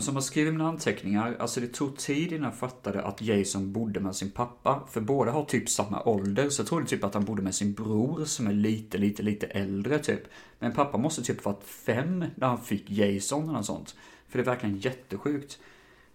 [0.00, 3.22] och som jag skrev i mina anteckningar, alltså det tog tid innan jag fattade att
[3.22, 4.86] Jason bodde med sin pappa.
[4.90, 7.72] För båda har typ samma ålder, så jag trodde typ att han bodde med sin
[7.72, 10.22] bror som är lite, lite, lite äldre typ.
[10.58, 13.96] Men pappa måste typ varit fem när han fick Jason eller något sånt.
[14.28, 15.58] För det är verkligen jättesjukt.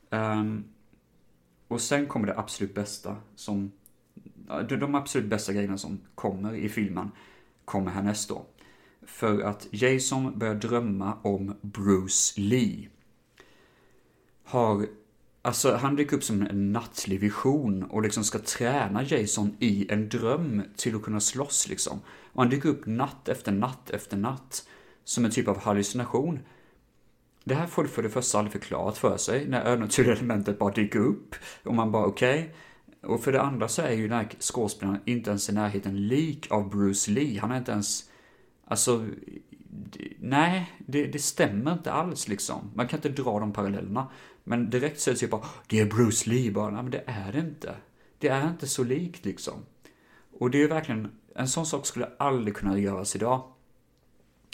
[0.09, 0.63] Um,
[1.67, 3.71] och sen kommer det absolut bästa som,
[4.69, 7.11] de absolut bästa grejerna som kommer i filmen
[7.65, 8.45] kommer härnäst då.
[9.01, 12.89] För att Jason börjar drömma om Bruce Lee
[14.45, 14.87] har
[15.45, 20.09] Alltså han dyker upp som en nattlig vision och liksom ska träna Jason i en
[20.09, 21.99] dröm till att kunna slåss liksom.
[22.33, 24.67] Och han dyker upp natt efter natt efter natt.
[25.03, 26.39] Som en typ av hallucination.
[27.43, 30.73] Det här får du för det första aldrig förklarat för sig när övernaturliga elementet bara
[30.73, 31.35] dyker upp.
[31.63, 32.39] Och man bara okej.
[32.39, 33.13] Okay.
[33.13, 36.51] Och för det andra så är ju den här skådespelaren inte ens i närheten lik
[36.51, 37.39] av Bruce Lee.
[37.39, 38.09] Han är inte ens,
[38.65, 39.07] alltså,
[40.19, 42.71] nej, det, det stämmer inte alls liksom.
[42.75, 44.07] Man kan inte dra de parallellerna.
[44.43, 46.69] Men direkt så är det typ bara, det är Bruce Lee bara.
[46.69, 47.75] Nej, men det är det inte.
[48.19, 49.65] Det är inte så likt liksom.
[50.39, 53.43] Och det är verkligen, en sån sak skulle aldrig kunna göras idag.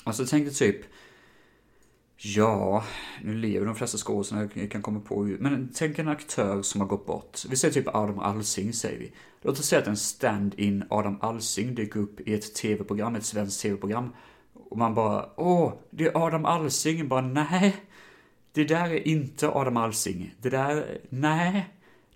[0.03, 0.85] Alltså tänk dig typ,
[2.17, 2.83] ja,
[3.21, 6.87] nu lever de flesta skådespelarna jag kan komma på, men tänk en aktör som har
[6.87, 7.39] gått bort.
[7.49, 9.11] Vi säger typ Adam Alsing säger vi.
[9.41, 13.61] Låt oss säga att en stand-in Adam Alsing dyker upp i ett tv-program, ett svenskt
[13.61, 14.09] tv-program.
[14.71, 17.07] Och man bara, åh, det är Adam Alsing.
[17.07, 17.75] Bara, nej,
[18.51, 20.35] det där är inte Adam Alsing.
[20.41, 21.69] Det där, nej.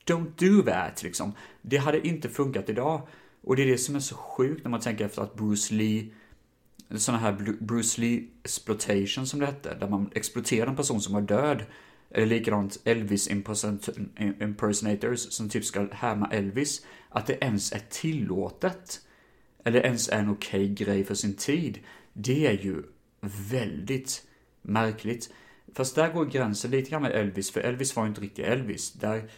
[0.05, 1.33] Don't do that, liksom.
[1.61, 3.01] Det hade inte funkat idag.
[3.43, 6.09] Och det är det som är så sjukt när man tänker efter att Bruce Lee,
[6.95, 11.21] sådana här Bruce Lee exploitation som det hette, där man exploaterar en person som var
[11.21, 11.63] död.
[12.11, 13.27] Eller likadant Elvis
[14.39, 16.85] impersonators som typ ska härma Elvis.
[17.09, 19.01] Att det ens är tillåtet.
[19.63, 21.79] Eller ens är en okej okay grej för sin tid.
[22.17, 22.83] Det är ju
[23.21, 24.27] väldigt
[24.61, 25.33] märkligt.
[25.73, 28.91] Fast där går gränsen lite grann med Elvis, för Elvis var ju inte riktigt Elvis.
[28.91, 29.29] Där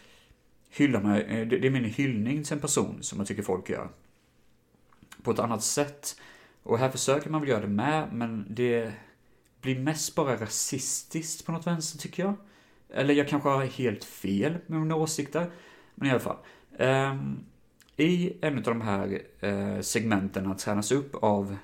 [0.70, 3.88] hyllar man, eh, det är min hyllning till en person som jag tycker folk gör.
[5.22, 6.20] På ett annat sätt.
[6.62, 8.92] Och här försöker man väl göra det med, men det
[9.60, 12.34] blir mest bara rasistiskt på något vänster tycker jag.
[12.90, 15.50] Eller jag kanske har helt fel med mina åsikter.
[15.94, 16.36] Men i alla fall.
[16.78, 17.44] Um,
[17.96, 21.56] I en av de här uh, segmenten tränas upp av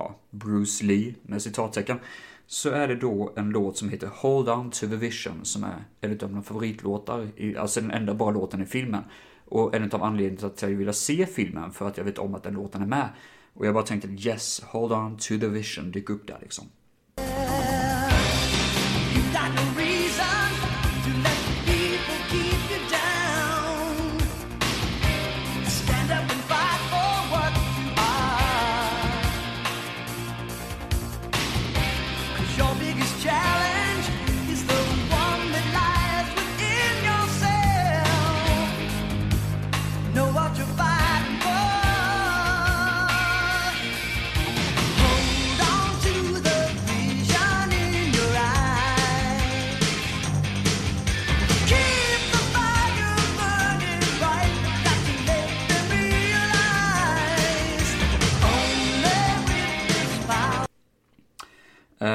[0.00, 1.98] ja, Bruce Lee, med citattecken,
[2.46, 5.84] så är det då en låt som heter Hold On To The Vision som är
[6.00, 9.02] en av mina favoritlåtar, alltså den enda bra låten i filmen.
[9.44, 12.34] Och en av anledningarna till att jag ville se filmen för att jag vet om
[12.34, 13.08] att den låten är med.
[13.54, 16.64] Och jag bara tänkte yes, Hold On To The Vision dyker upp där liksom.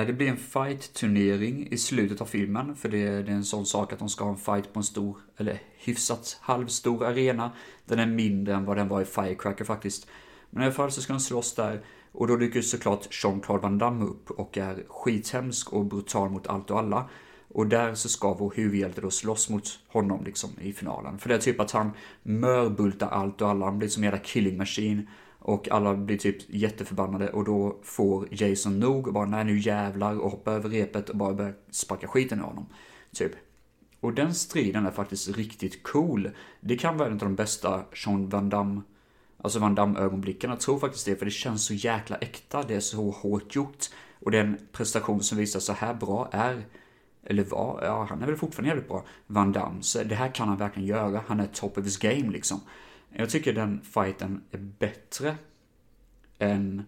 [0.06, 3.65] Det blir en fight-turnering i slutet av filmen, för det är, det är en sån
[3.65, 7.52] sak att de ska ha en fight på en stor, eller hyfsat halvstor arena.
[7.86, 10.08] Den är mindre än vad den var i Firecracker faktiskt.
[10.50, 13.78] Men i alla fall så ska de slåss där, och då dyker såklart Jean-Claude Van
[13.78, 17.10] Damme upp och är skithemsk och brutal mot allt och alla.
[17.48, 21.20] Och där så ska vår huvudhjälte då slåss mot honom liksom i finalen.
[21.20, 21.91] För det är typ att han
[22.24, 25.08] mörbultar allt och alla, han blir som en jävla killing machine.
[25.48, 30.20] Och alla blir typ jätteförbannade och då får Jason nog och bara nej nu jävlar
[30.20, 32.66] och hoppar över repet och bara börjar sparka skiten i honom.
[33.14, 33.32] Typ.
[34.00, 36.30] Och den striden är faktiskt riktigt cool.
[36.60, 38.82] Det kan vara en av de bästa Sean Van Damme,
[39.38, 40.50] alltså Van Damme ögonblicken.
[40.50, 42.64] Jag tror faktiskt det, för det känns så jäkla äkta.
[42.64, 43.86] Det är så hårt gjort.
[44.20, 46.66] Och det är en prestation som visar så här bra är,
[47.24, 49.82] eller var, ja han är väl fortfarande jävligt bra, Van Damme.
[49.82, 51.24] Så det här kan han verkligen göra.
[51.28, 52.62] Han är top of his game liksom.
[53.18, 55.38] Jag tycker den fighten är bättre
[56.39, 56.84] än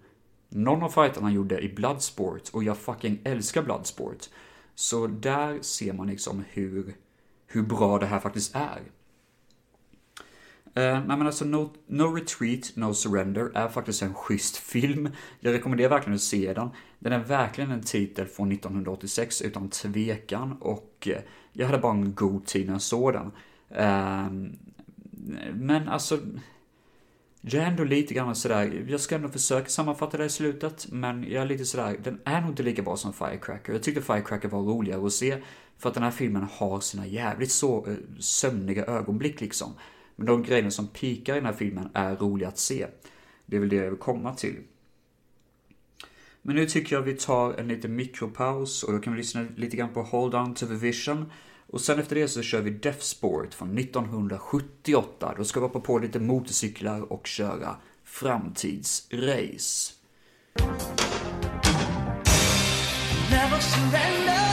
[0.50, 4.30] någon av fighterna gjorde i Bloodsport och jag fucking älskar Bloodsport.
[4.76, 6.96] Så där ser man liksom hur,
[7.48, 8.82] hur bra det här faktiskt är.
[10.78, 15.10] Uh, nej men alltså no, no Retreat, No Surrender är faktiskt en schysst film.
[15.40, 16.70] Jag rekommenderar verkligen att se den.
[17.00, 21.22] Den är verkligen en titel från 1986 utan tvekan och eh,
[21.54, 23.32] jag hade bara en god tid när jag såg den.
[23.72, 24.52] Uh,
[25.54, 26.20] men alltså,
[27.42, 31.24] jag är ändå lite grann sådär, jag ska ändå försöka sammanfatta det i slutet, men
[31.24, 33.74] jag är lite sådär, den är nog inte lika bra som Firecracker.
[33.74, 35.42] Jag tyckte Firecracker var roligare att se,
[35.78, 39.74] för att den här filmen har sina jävligt så eh, sömniga ögonblick liksom.
[40.16, 42.88] Men de grejerna som pikar i den här filmen är roliga att se.
[43.46, 44.56] Det är väl det jag vill komma till.
[46.42, 49.78] Men nu tycker jag vi tar en liten mikropaus och då kan vi lyssna lite
[49.78, 51.32] grann på Hold On To The Vision.
[51.70, 55.34] Och sen efter det så kör vi Death Sport från 1978.
[55.38, 59.94] Då ska vi hoppa på lite motorcyklar och köra framtidsrace.
[63.30, 64.47] Never surrender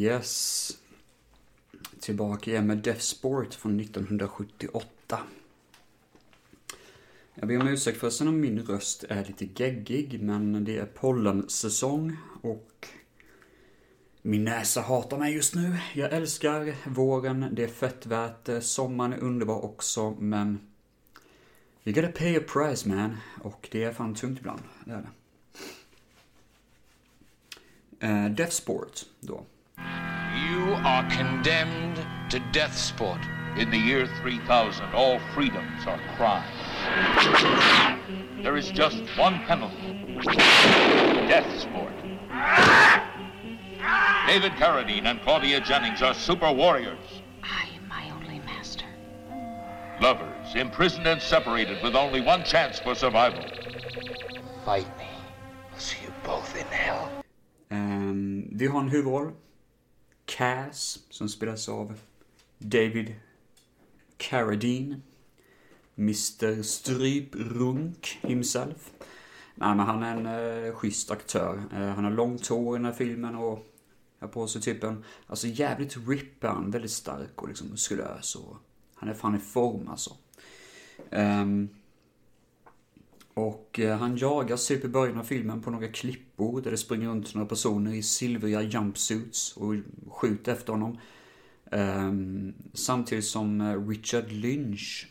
[0.00, 0.72] Yes.
[2.00, 5.20] Tillbaka igen med Death Sport från 1978.
[7.34, 12.16] Jag ber om ursäkt förresten om min röst är lite geggig, men det är pollensäsong
[12.42, 12.88] och
[14.22, 15.76] min näsa hatar mig just nu.
[15.94, 20.60] Jag älskar våren, det är fett värt sommaren är underbar också, men
[21.84, 23.16] you gotta pay a price man.
[23.42, 25.10] Och det är fan tungt ibland, det är det.
[28.06, 29.44] Uh, Death Sport, då.
[30.48, 31.98] You are condemned
[32.30, 33.20] to death sport.
[33.56, 36.44] In the year 3000, all freedoms are crime.
[38.42, 40.18] There is just one penalty
[41.28, 41.92] death sport.
[44.26, 46.98] David Carradine and Claudia Jennings are super warriors,
[47.42, 48.84] I am my only master.
[50.00, 53.42] lovers, imprisoned and separated with only one chance for survival.
[54.64, 55.04] Fight me.
[55.72, 57.10] I'll see you both in hell.
[57.70, 59.32] Ehm, vi har en huvudroll.
[60.36, 61.98] Cass, som spelas av
[62.58, 63.14] David
[64.16, 65.00] Carradine.
[65.98, 68.90] Mr Stryprunk himself.
[69.54, 70.26] Nej, men han är en
[70.66, 71.62] eh, schysst aktör.
[71.72, 73.66] Eh, han har långt hår i den här filmen och
[74.20, 78.56] har på sig typ en, alltså jävligt rippan, han, väldigt stark och liksom muskulös och
[78.94, 80.16] han är fan i form alltså.
[81.10, 81.68] Um,
[83.40, 87.08] och eh, han jagas typ i början av filmen på några klippor där det springer
[87.08, 89.74] runt några personer i silvriga jumpsuits och
[90.08, 90.98] skjuter efter honom.
[91.70, 95.08] Ehm, samtidigt som eh, Richard Lynch,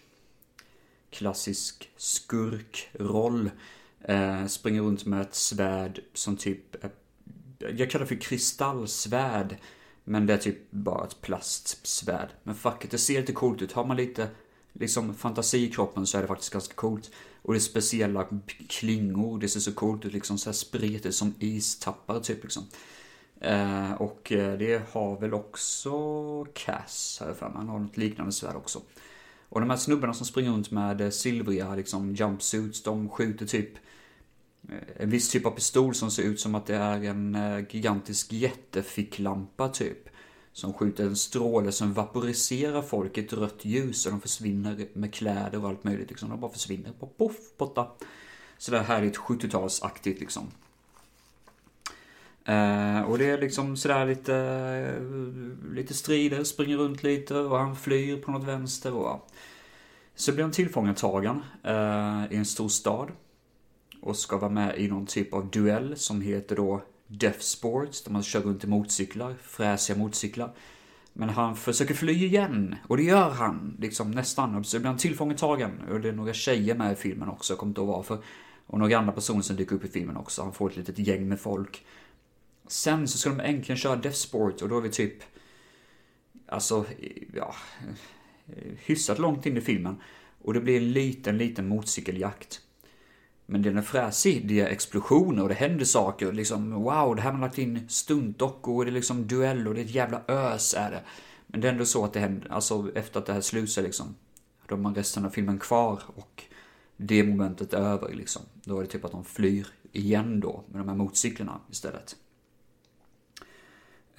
[1.09, 3.51] klassisk skurkroll,
[4.01, 6.75] eh, springer runt med ett svärd som typ,
[7.59, 9.57] jag kallar det för kristallsvärd.
[10.03, 12.29] Men det är typ bara ett plastsvärd.
[12.43, 13.71] Men fuck it, det ser lite coolt ut.
[13.71, 14.27] Har man lite
[14.73, 17.11] liksom fantasi i kroppen så är det faktiskt ganska coolt.
[17.41, 18.27] Och det är speciella
[18.67, 22.63] klingor, det ser så coolt ut liksom så här spretigt som istappar typ liksom.
[23.41, 25.91] Eh, och eh, det har väl också
[26.53, 27.57] Cass, har jag för mig.
[27.57, 28.81] Han har något liknande svärd också.
[29.49, 33.69] Och de här snubbarna som springer runt med eh, silvriga liksom jumpsuits, de skjuter typ
[34.69, 37.37] eh, en viss typ av pistol som ser ut som att det är en
[37.69, 40.09] gigantisk jätteficklampa typ.
[40.53, 45.13] Som skjuter en stråle som vaporiserar folk i ett rött ljus och de försvinner med
[45.13, 46.29] kläder och allt möjligt liksom.
[46.29, 46.91] De bara försvinner.
[46.99, 47.87] På poff, borta.
[48.57, 50.51] Sådär härligt 70-talsaktigt liksom.
[52.45, 57.75] Eh, och det är liksom sådär lite, eh, lite strider, springer runt lite och han
[57.75, 59.29] flyr på något vänster och.
[60.15, 63.11] Så blir han tillfångatagen eh, i en stor stad.
[64.01, 66.81] Och ska vara med i någon typ av duell som heter då
[67.11, 70.53] Death Sports, där man kör runt i motorcyklar, fräsiga motorcyklar.
[71.13, 74.63] Men han försöker fly igen, och det gör han, liksom nästan.
[74.63, 77.71] Så blir han tillfångatagen, och det är några tjejer med i filmen också, jag kommer
[77.71, 78.17] inte ihåg varför.
[78.65, 81.29] Och några andra personer som dyker upp i filmen också, han får ett litet gäng
[81.29, 81.85] med folk.
[82.67, 85.23] Sen så ska de äntligen köra Death Sport, och då är vi typ,
[86.47, 86.85] alltså,
[87.33, 87.55] ja,
[88.85, 90.01] hyfsat långt in i filmen.
[90.41, 92.61] Och det blir en liten, liten motorcykeljakt.
[93.51, 96.31] Men den är fräsig, det är explosioner och det händer saker.
[96.31, 99.73] Liksom, wow, det här har man lagt in stuntdockor och det är liksom duell och
[99.73, 101.01] det är ett jävla ös är det.
[101.47, 104.15] Men det är ändå så att det händer, alltså efter att det här slutar liksom.
[104.67, 106.43] Då har man resten av filmen kvar och
[106.97, 108.41] det momentet är över liksom.
[108.63, 112.15] Då är det typ att de flyr igen då med de här motorcyklarna istället.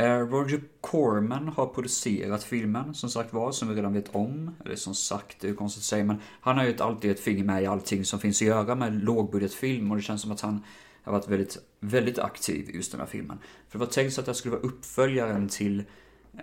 [0.00, 4.54] Eh, Roger Corman har producerat filmen, som sagt var, som vi redan vet om.
[4.64, 7.44] Eller som sagt, det är konstigt att säga, men han har ju alltid ett finger
[7.44, 10.64] med i allting som finns att göra med lågbudgetfilm och det känns som att han
[11.02, 13.38] har varit väldigt, väldigt aktiv i just den här filmen.
[13.68, 15.84] För det var tänkt så att det skulle vara uppföljaren till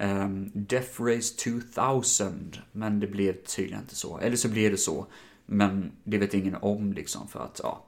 [0.02, 1.36] um, Death Race
[1.76, 4.18] 2000, men det blev tydligen inte så.
[4.18, 5.06] Eller så blev det så,
[5.46, 7.86] men det vet ingen om liksom för att, ja,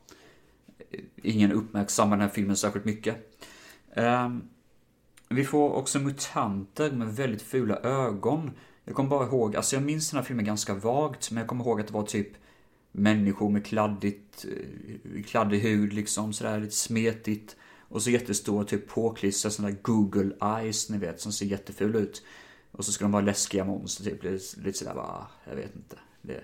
[1.24, 3.16] ingen uppmärksammar den här filmen särskilt mycket.
[3.96, 4.50] Um,
[5.30, 8.52] vi får också mutanter med väldigt fula ögon.
[8.86, 11.66] Jag kommer bara ihåg, alltså jag minns den här filmen ganska vagt, men jag kommer
[11.66, 12.30] ihåg att det var typ
[12.92, 17.56] människor med kladdigt, eh, kladdig hud liksom, sådär lite smetigt.
[17.90, 22.24] Och så jättestora typ påklistrade sådana där Google Eyes, ni vet, som ser jättefula ut.
[22.72, 24.24] Och så ska de vara läskiga monster, typ.
[24.24, 25.96] Lite, lite sådär bara, jag vet inte.
[26.22, 26.44] Det,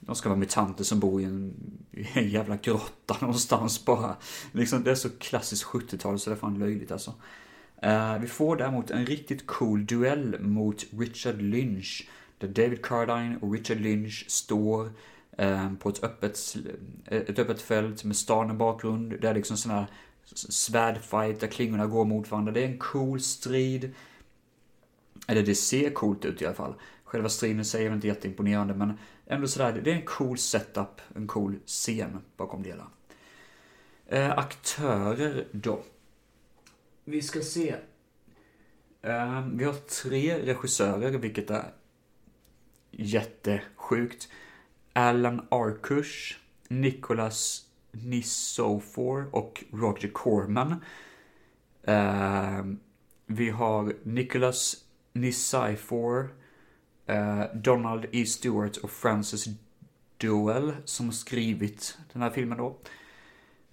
[0.00, 1.54] de ska vara mutanter som bor i en,
[1.92, 4.16] i en jävla grotta någonstans bara.
[4.52, 7.14] Liksom, det är så klassiskt 70-tal så det är fan löjligt alltså.
[7.84, 12.08] Uh, vi får däremot en riktigt cool duell mot Richard Lynch.
[12.38, 14.90] Där David Cardine och Richard Lynch står
[15.42, 16.56] uh, på ett öppet,
[17.06, 19.20] eh, ett öppet fält med staden i bakgrund.
[19.20, 19.86] Det är liksom sån här
[20.34, 22.52] svärdfight där klingorna går mot varandra.
[22.52, 23.94] Det är en cool strid.
[25.26, 26.74] Eller det ser coolt ut i alla fall.
[27.04, 31.26] Själva striden säger jag inte jätteimponerande men ändå sådär, det är en cool setup, en
[31.26, 32.86] cool scen bakom det hela.
[34.06, 35.82] Eh, aktörer då.
[37.10, 37.76] Vi ska se.
[39.06, 41.72] Uh, vi har tre regissörer, vilket är
[42.90, 44.28] jättesjukt.
[44.92, 46.38] Alan Arkush,
[46.68, 50.72] Nicholas Nisofor och Roger Corman.
[51.88, 52.74] Uh,
[53.26, 54.76] vi har Nicholas
[55.12, 56.34] Nissofor,
[57.10, 58.26] uh, eh, Donald E.
[58.26, 59.48] Stewart och Francis
[60.16, 62.78] Duell som har skrivit den här filmen då.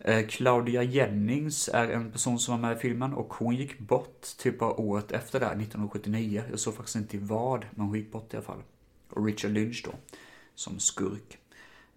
[0.08, 4.22] Eh, Claudia Jennings är en person som var med i filmen och hon gick bort
[4.38, 6.44] typ av året efter det, 1979.
[6.50, 8.64] Jag såg faktiskt inte i vad, men hon gick bort i alla fall.
[9.10, 9.92] Och Richard Lynch då,
[10.56, 11.38] som skurk.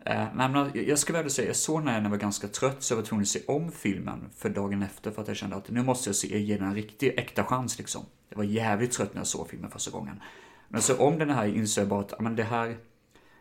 [0.05, 2.49] Eh, nej, men jag ska väl säga, jag såg den här när jag var ganska
[2.49, 5.37] trött så jag var tvungen att se om filmen för dagen efter för att jag
[5.37, 8.05] kände att nu måste jag se, ge den en riktig äkta chans liksom.
[8.29, 10.23] Jag var jävligt trött när jag såg filmen första gången.
[10.69, 12.77] Men så om den här insåg jag bara att, men det här,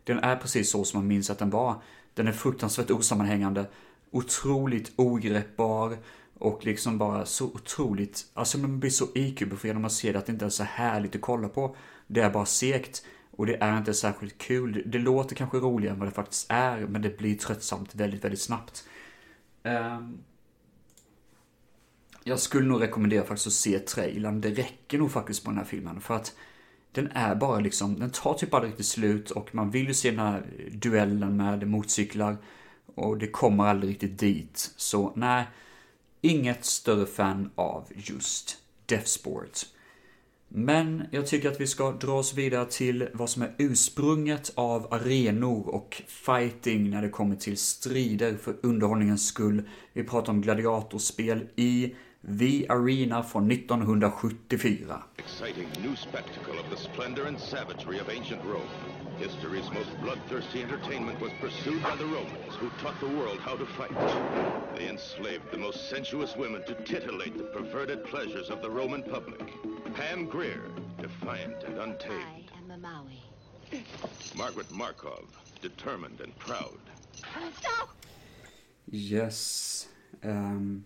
[0.04, 1.82] den är precis så som man minns att den var.
[2.14, 3.66] Den är fruktansvärt osammanhängande
[4.12, 5.98] otroligt ogreppbar
[6.40, 10.32] och liksom bara så otroligt, alltså man blir så IQ-befriad när man ser att det
[10.32, 11.76] inte är så härligt att kolla på.
[12.08, 14.84] Det är bara segt och det är inte särskilt kul.
[14.86, 18.42] Det låter kanske roligare än vad det faktiskt är, men det blir tröttsamt väldigt, väldigt
[18.42, 18.88] snabbt.
[19.64, 20.24] Um,
[22.24, 24.42] jag skulle nog rekommendera faktiskt att se trailern.
[24.42, 26.36] Det räcker nog faktiskt på den här filmen för att
[26.92, 30.12] den är bara liksom, den tar typ aldrig riktigt slut och man vill ju se
[30.12, 32.38] den här duellen med motorcyklar
[33.00, 34.74] och det kommer aldrig riktigt dit.
[34.76, 35.46] Så nej,
[36.22, 39.66] inget större fan av just Deathsport.
[40.48, 44.94] Men jag tycker att vi ska dra oss vidare till vad som är ursprunget av
[44.94, 49.70] arenor och fighting när det kommer till strider för underhållningens skull.
[49.94, 55.04] Vi pratar om gladiatorspel i The Arena från 1974.
[55.18, 58.68] Exciting new spectacle of the splendor and savagery of ancient Rome.
[59.18, 63.66] History's most bloodthirsty entertainment was pursued by the Romans, who taught the world how to
[63.66, 63.96] fight.
[64.76, 69.54] They enslaved the most sensuous women to titillate the perverted pleasures of the Roman public.
[69.96, 70.64] Pam Greer,
[71.02, 72.52] defiant and untamed.
[72.54, 73.24] I am a Maui.
[74.36, 75.26] Margaret Markov,
[75.62, 76.80] determined and proud.
[77.58, 77.90] Stop!
[78.90, 79.88] Yes.
[80.24, 80.84] Um,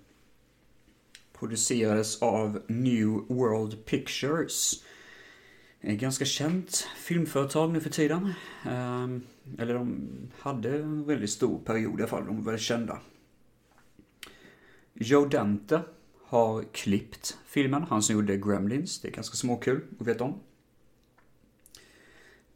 [1.43, 4.83] producerades av New World Pictures.
[5.81, 8.33] Ett ganska känt filmföretag nu för tiden.
[8.65, 9.21] Ehm,
[9.57, 12.99] eller de hade en väldigt stor period i alla fall, de var väldigt kända.
[14.93, 15.81] Joe Dante
[16.23, 20.39] har klippt filmen, han som gjorde Gremlins, det är ganska småkul att veta om.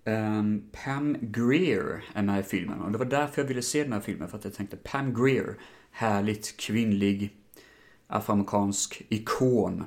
[0.05, 3.93] Um, Pam Greer är med i filmen och det var därför jag ville se den
[3.93, 5.57] här filmen för att jag tänkte Pam Greer,
[5.91, 7.33] härligt kvinnlig
[8.07, 9.83] afroamerikansk ikon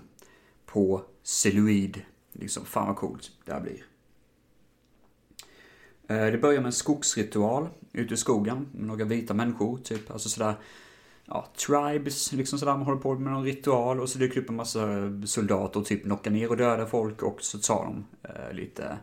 [0.67, 2.03] på celluloid.
[2.33, 3.85] Liksom, fan vad coolt det här blir.
[6.09, 10.11] Eh, det börjar med en skogsritual ute i skogen med några vita människor, typ.
[10.11, 10.55] Alltså sådär,
[11.25, 12.77] ja, tribes, liksom sådär.
[12.77, 14.87] Man håller på med någon ritual och så dyker det upp en massa
[15.27, 18.99] soldater och typ knockar ner och dödar folk och så tar de eh, lite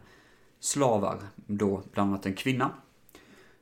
[0.60, 2.72] slavar, då bland annat en kvinna.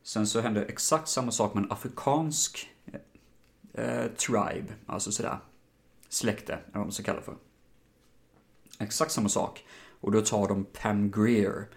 [0.04, 2.75] Sen så händer exakt samma sak med en afrikansk
[3.78, 5.38] eh, tribe, alltså sådär
[6.10, 7.36] släkte, eller vad man ska kalla det för.
[8.80, 9.66] Exakt samma sak.
[10.00, 11.68] Och då tar de Pam Greer.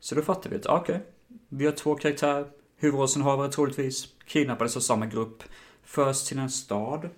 [0.00, 1.06] Så då fattar vi att, ah, okej, okay,
[1.48, 5.42] vi har två karaktärer, huvudrollsinnehavare troligtvis, kidnappades av samma grupp,
[5.82, 7.08] förs till en stad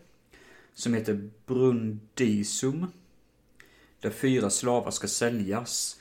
[0.74, 2.86] som heter Brundisum.
[4.00, 6.00] där fyra slavar ska säljas.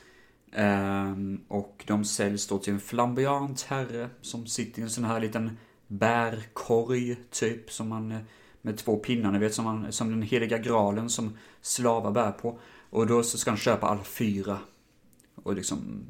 [0.52, 5.20] Ehm, och de säljs då till en flamboyant herre som sitter i en sån här
[5.20, 5.58] liten
[5.92, 8.20] bärkorg, typ, som man, eh,
[8.62, 12.60] med två pinnar, ni vet, som, man, som den heliga graalen som slavar bär på.
[12.90, 14.60] Och då så ska han köpa alla fyra.
[15.44, 16.06] Och liksom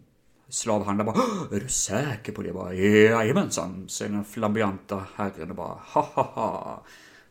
[0.49, 2.53] slavhandlaren bara Är du säker på det?
[2.53, 6.83] Bara, Jajamensan, säger den flamboyanta herren och bara ha ha ha.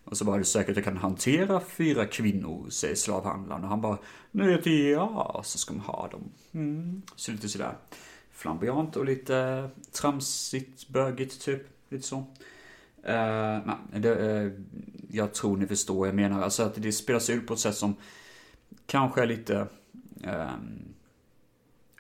[0.05, 2.71] Och så bara, är du säker att jag kan hantera fyra kvinnor?
[2.71, 3.65] Säger slavhandlaren.
[3.65, 3.99] Och han bara,
[4.31, 6.31] nej, ja, så ska man ha dem.
[6.53, 7.03] Mm.
[7.17, 7.77] Så lite sådär
[8.33, 11.63] flamboyant och lite tramsigt, bögigt typ.
[11.91, 12.17] Lite så.
[12.17, 14.53] Uh, nej, det, uh,
[15.11, 16.43] jag tror ni förstår vad jag menar.
[16.43, 17.95] Alltså att det spelas ut på ett sätt som
[18.87, 19.67] kanske är lite
[20.25, 20.95] um,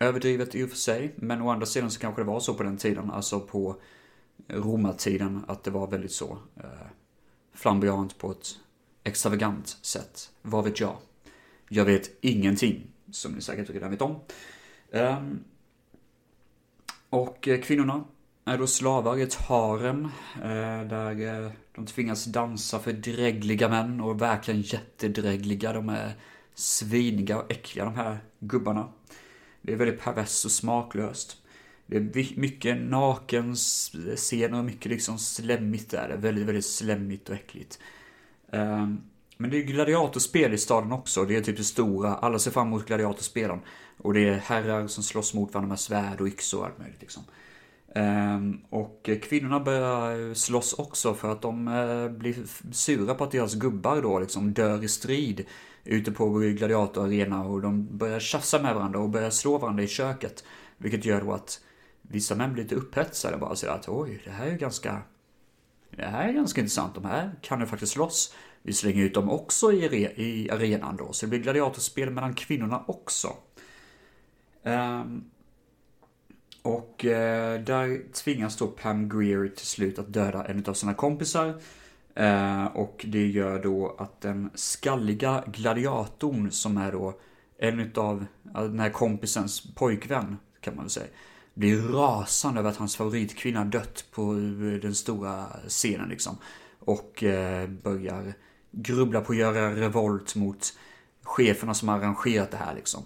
[0.01, 1.15] överdrivet i och för sig.
[1.17, 3.11] Men å andra sidan så kanske det var så på den tiden.
[3.11, 3.77] Alltså på
[4.49, 5.45] romartiden.
[5.49, 6.33] Att det var väldigt så.
[6.57, 6.87] Uh,
[7.53, 8.47] flamboyant på ett
[9.05, 10.31] extravagant sätt.
[10.43, 10.97] Vad vet jag?
[11.69, 14.21] Jag vet ingenting, som ni säkert redan vet om.
[14.91, 15.45] Um,
[17.11, 18.05] och kvinnorna
[18.45, 24.01] är då slavar i ett harem eh, där eh, de tvingas dansa för drägliga män
[24.01, 25.73] och verkligen jättedrägliga.
[25.73, 26.13] De är
[26.55, 28.89] sviniga och äckliga de här gubbarna.
[29.63, 31.37] Det är väldigt perverst och smaklöst.
[31.87, 36.09] Det är mycket nakenscener och mycket liksom slemmigt där.
[36.09, 37.79] Det är väldigt, väldigt slemmigt och äckligt.
[38.53, 38.89] Eh,
[39.37, 41.25] men det är gladiatorspel i staden också.
[41.25, 42.15] Det är typ det stora.
[42.15, 43.61] Alla ser fram emot gladiatorspelen.
[43.99, 47.01] Och det är herrar som slåss mot varandra med svärd och yxor och allt möjligt
[47.01, 47.23] liksom.
[47.95, 52.37] Ehm, och kvinnorna börjar slåss också för att de eh, blir
[52.73, 55.47] sura på att deras gubbar då liksom dör i strid
[55.85, 60.45] ute på gladiatorarena och de börjar tjafsa med varandra och börjar slå varandra i köket.
[60.79, 61.61] Vilket gör då att
[62.03, 65.03] vissa män blir lite upphetsade bara säger att oj, det här är ganska
[65.91, 68.35] det här är ganska intressant, de här kan ju faktiskt slåss.
[68.63, 72.85] Vi slänger ut dem också i, i arenan då, så det blir gladiatorspel mellan kvinnorna
[72.87, 73.37] också.
[74.63, 75.31] Um,
[76.63, 81.61] och eh, där tvingas då Pam Greer till slut att döda en av sina kompisar.
[82.15, 87.19] Eh, och det gör då att den skalliga gladiatorn som är då
[87.59, 91.07] en utav eh, den här kompisens pojkvän, kan man väl säga
[91.55, 96.39] blir rasande över att hans favoritkvinna dött på eh, den stora scenen liksom.
[96.79, 98.35] Och eh, börjar
[98.71, 100.73] grubbla på att göra revolt mot
[101.23, 103.03] cheferna som har arrangerat det här liksom.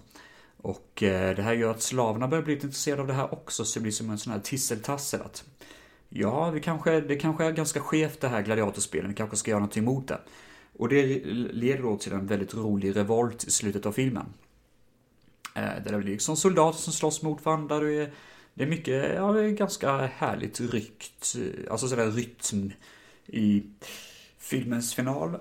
[0.65, 3.65] Och eh, det här gör att slavarna börjar bli lite intresserade av det här också,
[3.65, 5.43] så det blir som en sån här tisseltassel att
[6.09, 9.59] Ja, det kanske, det kanske är ganska skevt det här gladiatorspelen, vi kanske ska göra
[9.59, 10.19] någonting emot det.
[10.77, 14.25] Och det leder då till en väldigt rolig revolt i slutet av filmen.
[15.55, 18.11] Eh, där det blir liksom soldater som slåss mot varandra, det är
[18.53, 21.35] det är mycket, ja det är ganska härligt ryckt,
[21.69, 22.71] alltså sådär rytm
[23.25, 23.63] i
[24.37, 25.37] filmens final.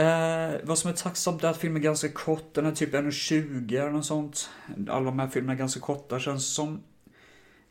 [0.00, 3.80] Eh, vad som är tacksamt är att filmen är ganska kort, den är typ 1.20
[3.80, 4.50] eller något sånt.
[4.88, 6.82] Alla de här filmerna är ganska korta känns det som.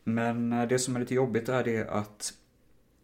[0.04, 2.34] Men eh, det som är lite jobbigt är det att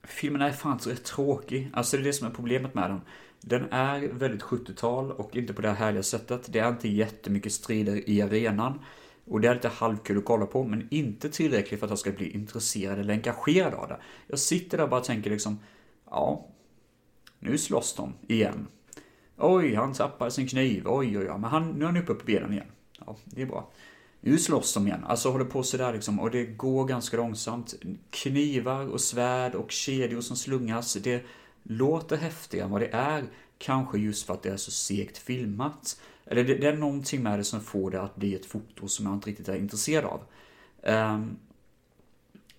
[0.04, 1.70] filmen är fan rätt tråkig.
[1.74, 3.02] Alltså det är det som är problemet med den.
[3.42, 6.42] Den är väldigt 70-tal och inte på det här härliga sättet.
[6.54, 8.80] Det är inte jättemycket strider i arenan.
[9.26, 12.12] Och det är lite halvkul att kolla på, men inte tillräckligt för att jag ska
[12.12, 13.98] bli intresserad eller engagerad av det.
[14.28, 15.60] Jag sitter där och bara tänker liksom,
[16.10, 16.48] ja,
[17.40, 18.68] nu slåss de igen.
[19.38, 22.26] Oj, han tappade sin kniv, oj, oj, oj, men han, nu är han uppe på
[22.26, 22.68] benen igen.
[23.06, 23.72] Ja, det är bra.
[24.22, 25.04] Nu slåss de igen.
[25.04, 27.76] Alltså håller på sådär liksom, och det går ganska långsamt.
[28.10, 31.26] Knivar och svärd och kedjor som slungas, det
[31.64, 33.24] låter häftigare än vad det är.
[33.58, 36.02] Kanske just för att det är så segt filmat.
[36.26, 39.06] Eller det, det, är någonting med det som får det att bli ett foto som
[39.06, 40.22] jag inte riktigt är intresserad av.
[41.14, 41.38] Um,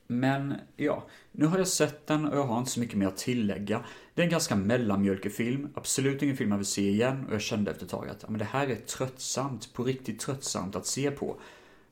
[0.06, 3.16] men ja, nu har jag sett den och jag har inte så mycket mer att
[3.16, 3.84] tillägga.
[4.16, 7.40] Det är en ganska mellanmjölkig film, absolut ingen film jag vill se igen och jag
[7.40, 10.86] kände efter ett tag att ja, men det här är tröttsamt, på riktigt tröttsamt att
[10.86, 11.40] se på.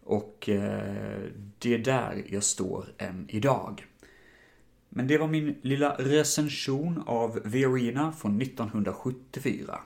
[0.05, 1.23] Och eh,
[1.59, 3.87] det är där jag står än idag.
[4.89, 9.81] Men det var min lilla recension av Verena från 1974.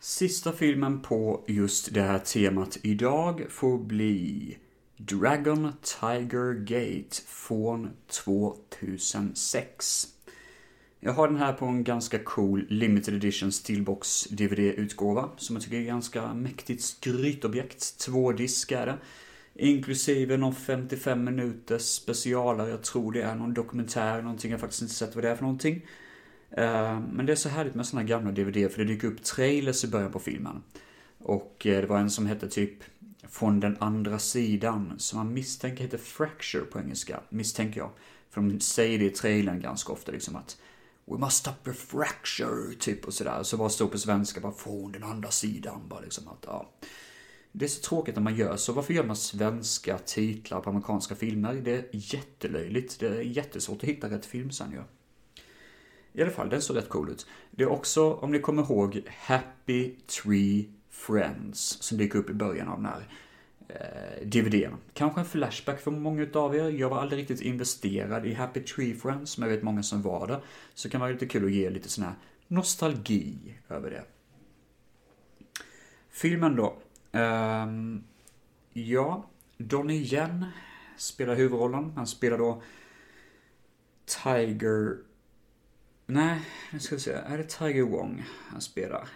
[0.00, 4.58] Sista filmen på just det här temat idag får bli
[4.96, 7.90] Dragon Tiger Gate från
[8.24, 10.15] 2006.
[11.06, 15.76] Jag har den här på en ganska cool limited edition Steelbox DVD-utgåva som jag tycker
[15.76, 17.98] är ganska mäktigt skrytobjekt.
[17.98, 18.98] Två disk är det.
[19.54, 24.82] Inklusive någon 55 minuters specialare, jag tror det är någon dokumentär, någonting jag har faktiskt
[24.82, 25.86] inte sett vad det är för någonting.
[26.50, 29.84] Eh, men det är så härligt med såna gamla DVD för det dyker upp trailers
[29.84, 30.62] i början på filmen.
[31.18, 32.78] Och eh, det var en som hette typ
[33.28, 37.90] Från den andra sidan, som man misstänker heter Fracture på engelska, misstänker jag.
[38.30, 40.56] För de säger det i trailern ganska ofta liksom att
[41.06, 43.42] We must stop the fracture, typ och sådär.
[43.42, 46.70] Så bara stå på svenska, bara från den andra sidan, bara liksom att, ja.
[47.52, 48.72] Det är så tråkigt när man gör så.
[48.72, 51.54] Varför gör man svenska titlar på amerikanska filmer?
[51.54, 53.00] Det är jättelöjligt.
[53.00, 54.82] Det är jättesvårt att hitta rätt film sen ju.
[56.12, 57.26] I alla fall, den såg rätt cool ut.
[57.50, 62.68] Det är också, om ni kommer ihåg, Happy Tree Friends, som dyker upp i början
[62.68, 63.08] av den här
[63.68, 64.74] eh, DVDn.
[64.92, 66.70] Kanske en flashback för många utav er.
[66.70, 70.26] Jag var aldrig riktigt investerad i Happy Tree Friends, men jag vet många som var
[70.26, 70.40] det.
[70.74, 72.14] Så det kan vara lite kul att ge lite sån här
[72.48, 74.04] nostalgi över det.
[76.10, 76.76] Filmen då.
[77.12, 78.04] Um,
[78.72, 79.26] ja,
[79.58, 80.46] Donnie Yen
[80.96, 81.92] spelar huvudrollen.
[81.96, 82.62] Han spelar då
[84.24, 84.98] Tiger...
[86.06, 86.40] Nej,
[86.72, 87.12] nu ska vi se.
[87.12, 89.08] Är det Tiger Wong han spelar?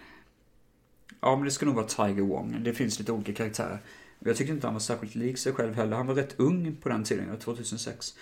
[1.19, 2.63] Ja, men det ska nog vara Tiger Wong.
[2.63, 3.79] Det finns lite olika karaktärer.
[4.25, 5.97] Jag tyckte inte han var särskilt lik sig själv heller.
[5.97, 8.15] Han var rätt ung på den tiden, 2006.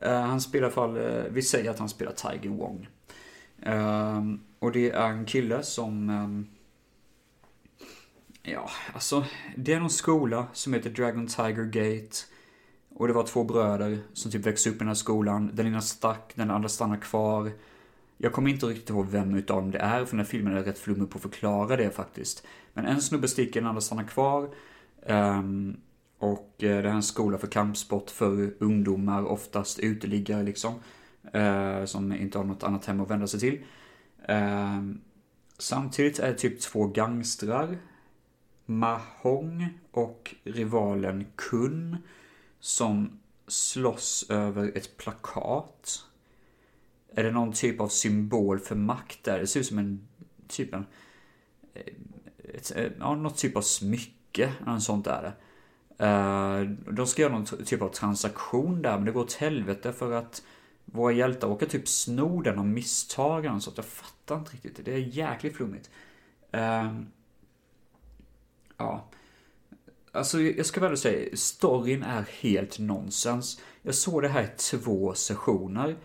[0.00, 2.88] Eh, han spelar i fall, eh, vi säger att han spelar Tiger Wong.
[3.62, 6.46] Ehm, och det är en kille som ehm,
[8.42, 9.24] Ja, alltså
[9.56, 12.16] det är någon skola som heter Dragon Tiger Gate.
[12.94, 15.50] Och det var två bröder som typ växte upp i den här skolan.
[15.54, 17.52] Den ena stack, den andra stannade kvar.
[18.16, 20.62] Jag kommer inte riktigt ihåg vem utav dem det är, för den här filmen är
[20.62, 22.46] rätt flummig på att förklara det faktiskt.
[22.74, 24.54] Men en snubbe sticker, den andra stannar kvar.
[25.08, 25.76] Um,
[26.18, 30.74] och eh, det det är en skola för kampsport för ungdomar, oftast uteliggare liksom.
[31.34, 33.58] Uh, som inte har något annat hem att vända sig till.
[34.30, 34.94] Uh,
[35.58, 37.78] samtidigt är det typ två gangstrar
[38.66, 41.96] Mahong och rivalen Kun
[42.60, 46.04] som slåss över ett plakat.
[47.14, 49.38] Är det någon typ av symbol för makt där?
[49.38, 50.08] Det ser ut som en
[50.48, 50.86] typ en...
[51.74, 51.92] Eh,
[52.54, 54.12] ett, ja, något typ av smycke,
[54.66, 55.32] något sånt där.
[56.02, 59.92] Uh, eh, de ska göra någon typ av transaktion där, men det går åt helvete
[59.92, 60.42] för att
[60.84, 64.84] våra hjältar åker typ sno den av misstag så att jag fattar inte riktigt.
[64.84, 65.90] Det är jäkligt flummigt.
[66.54, 67.00] Uh,
[68.76, 69.08] ja.
[70.12, 73.60] Alltså jag ska väl säga, storyn är helt nonsens.
[73.82, 75.96] Jag såg det här i två sessioner.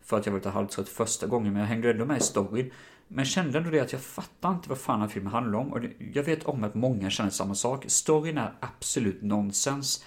[0.00, 2.70] För att jag var lite halvtrött första gången, men jag hängde ändå med i storyn.
[3.12, 5.72] Men kände ändå det att jag fattar inte vad fan den här filmen handlar om.
[5.72, 5.80] Och
[6.14, 7.84] jag vet om att många känner samma sak.
[7.88, 10.04] Storyn är absolut nonsens.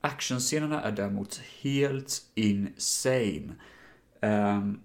[0.00, 3.54] Actionscenerna är däremot helt insane.
[4.22, 4.80] Um,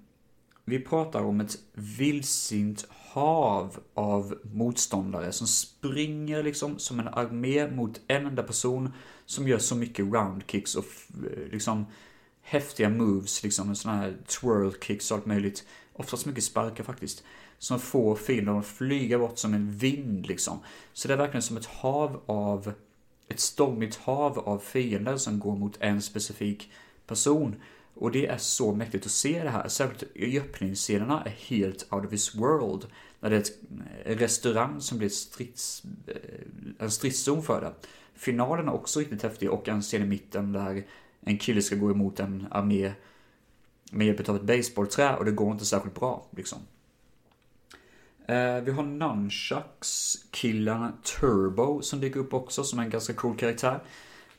[0.65, 8.01] vi pratar om ett vildsint hav av motståndare som springer liksom som en armé mot
[8.07, 8.93] en enda person
[9.25, 10.85] som gör så mycket roundkicks och
[11.51, 11.85] liksom
[12.41, 15.63] häftiga moves, liksom sådana här twirl kicks och allt möjligt.
[15.93, 17.23] Oftast mycket sparkar faktiskt.
[17.61, 20.59] Som får fienden att flyga bort som en vind liksom.
[20.93, 22.73] Så det är verkligen som ett hav av,
[23.27, 26.71] ett stormigt hav av fiender som går mot en specifik
[27.07, 27.55] person.
[27.93, 29.67] Och det är så mäktigt att se det här.
[29.67, 32.85] Särskilt i öppningsscenerna är helt out of this world.
[33.19, 33.43] När det är
[34.05, 36.15] en restaurang som blir strids, eh,
[36.79, 37.73] en stridszon för det.
[38.15, 40.85] Finalen är också riktigt häftig och en scen i mitten där
[41.21, 42.93] en kille ska gå emot en armé
[43.91, 46.59] med hjälp av ett baseballträ och det går inte särskilt bra liksom.
[48.31, 53.79] Eh, vi har Nunchucks-killen Turbo som dyker upp också som är en ganska cool karaktär.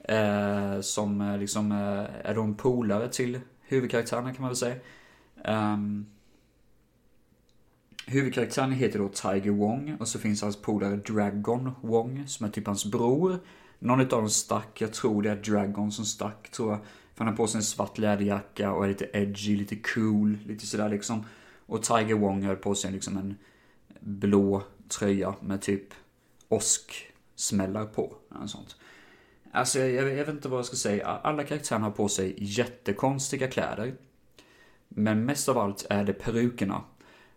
[0.04, 4.76] Eh, som eh, liksom eh, är då en polare till huvudkaraktärerna kan man väl säga.
[5.44, 6.06] Ehm, um,
[8.06, 12.66] huvudkaraktären heter då Tiger Wong och så finns hans polare Dragon Wong som är typ
[12.66, 13.38] hans bror.
[13.78, 16.78] Någon av dem stack, jag tror det är Dragon som stack tror jag.
[17.14, 20.66] För han har på sig en svart läderjacka och är lite edgy, lite cool, lite
[20.66, 21.24] sådär liksom.
[21.66, 23.36] Och Tiger Wong har på sig liksom en
[24.04, 25.94] blå tröja med typ
[26.48, 28.16] åsksmällar på.
[28.34, 28.76] Eller sånt.
[29.52, 31.06] Alltså jag, jag, vet inte vad jag ska säga.
[31.06, 33.94] Alla karaktärerna har på sig jättekonstiga kläder.
[34.88, 36.82] Men mest av allt är det perukerna.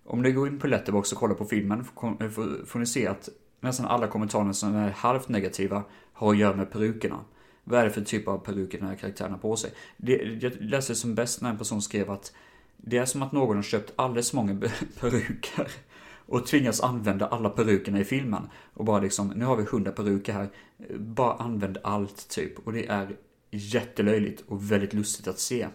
[0.04, 3.08] Om ni går in på Letterbox och kollar på filmen eh, får, får ni se
[3.08, 7.20] att nästan alla kommentarer som är halvt negativa har att göra med perukerna.
[7.64, 9.72] Vad är det för typ av peruker den här karaktären har på sig?
[9.98, 12.34] Det, jag läste som bäst när en person skrev att
[12.78, 14.62] det är som att någon har köpt alldeles många
[15.00, 15.68] peruker
[16.28, 18.50] och tvingas använda alla perukerna i filmen.
[18.74, 20.50] Och bara liksom, nu har vi hundra peruker här.
[20.98, 22.68] Bara använd allt typ.
[22.68, 23.16] Och det är
[23.52, 25.68] jättelöjligt och väldigt lustigt att se.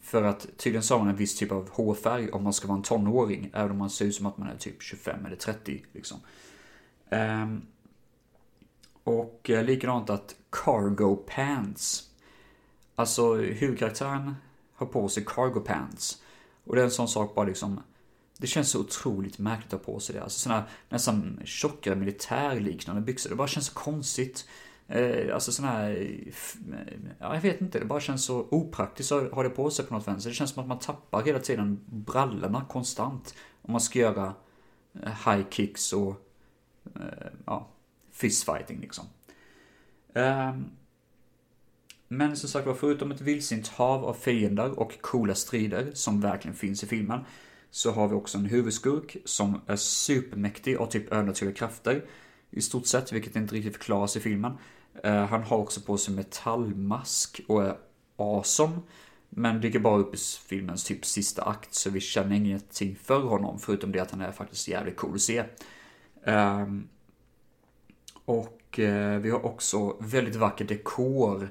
[0.00, 2.82] För att tydligen sa man en viss typ av hårfärg om man ska vara en
[2.82, 3.50] tonåring.
[3.54, 6.18] Även om man ser ut som att man är typ 25 eller 30 liksom.
[7.10, 7.62] Um,
[9.04, 12.10] och eh, likadant att cargo pants.
[12.94, 14.34] Alltså huvudkaraktären
[14.74, 16.22] har på sig cargo pants.
[16.64, 17.80] Och det är en sån sak bara liksom
[18.38, 20.22] det känns så otroligt märkligt att ha på sig det.
[20.22, 23.30] Alltså sådana nästan tjockare militärliknande byxor.
[23.30, 24.48] Det bara känns så konstigt.
[24.88, 26.22] Eh, alltså sådana här,
[27.18, 29.94] ja, jag vet inte, det bara känns så opraktiskt att ha det på sig på
[29.94, 30.30] något vänster.
[30.30, 33.34] Det känns som att man tappar hela tiden brallorna konstant.
[33.62, 34.34] Om man ska göra
[35.02, 36.10] eh, high kicks och,
[36.94, 37.68] eh, ja,
[38.12, 39.04] fistfighting liksom.
[40.14, 40.64] Ehm,
[42.08, 46.56] men som sagt var, förutom ett vildsint hav av fiender och coola strider som verkligen
[46.56, 47.20] finns i filmen,
[47.76, 52.04] så har vi också en huvudskurk som är supermäktig och typ övernaturliga krafter.
[52.50, 54.52] I stort sett, vilket inte riktigt förklaras i filmen.
[55.04, 57.76] Eh, han har också på sig metallmask och är
[58.16, 58.78] awesome.
[59.28, 60.18] Men dyker bara upp i
[60.48, 64.32] filmens typ sista akt, så vi känner ingenting för honom, förutom det att han är
[64.32, 65.44] faktiskt jävligt cool att se.
[66.24, 66.88] Um,
[68.24, 71.48] och uh, vi har också väldigt vacker dekor.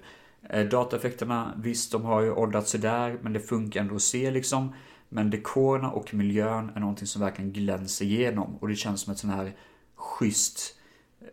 [0.55, 4.73] Uh, dataeffekterna, visst, de har ju åldrats där, men det funkar ändå att se liksom.
[5.15, 8.55] Men dekorerna och miljön är någonting som verkligen glänser igenom.
[8.55, 9.55] Och det känns som ett sån här
[9.95, 10.75] schysst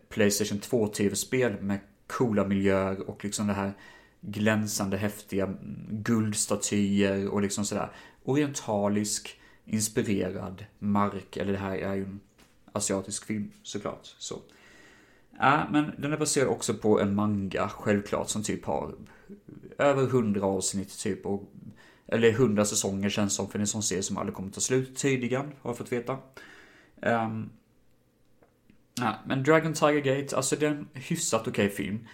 [0.09, 3.73] Playstation 2 tv-spel med coola miljöer och liksom det här
[4.21, 5.53] glänsande häftiga
[5.89, 7.91] guldstatyer och liksom sådär
[8.23, 12.19] orientalisk inspirerad mark, eller det här är ju en
[12.71, 14.15] asiatisk film såklart.
[14.17, 14.39] Så.
[15.39, 18.95] Ja, men den är baserad också på en manga, självklart, som typ har
[19.77, 21.52] över hundra avsnitt typ och
[22.07, 25.45] eller hundra säsonger känns som för en sån serie som aldrig kommer ta slut tydligen,
[25.61, 26.17] har jag fått veta.
[27.01, 27.49] Um,
[28.95, 32.07] ja, men Dragon Tiger Gate, alltså det är en hyfsat okej okay film.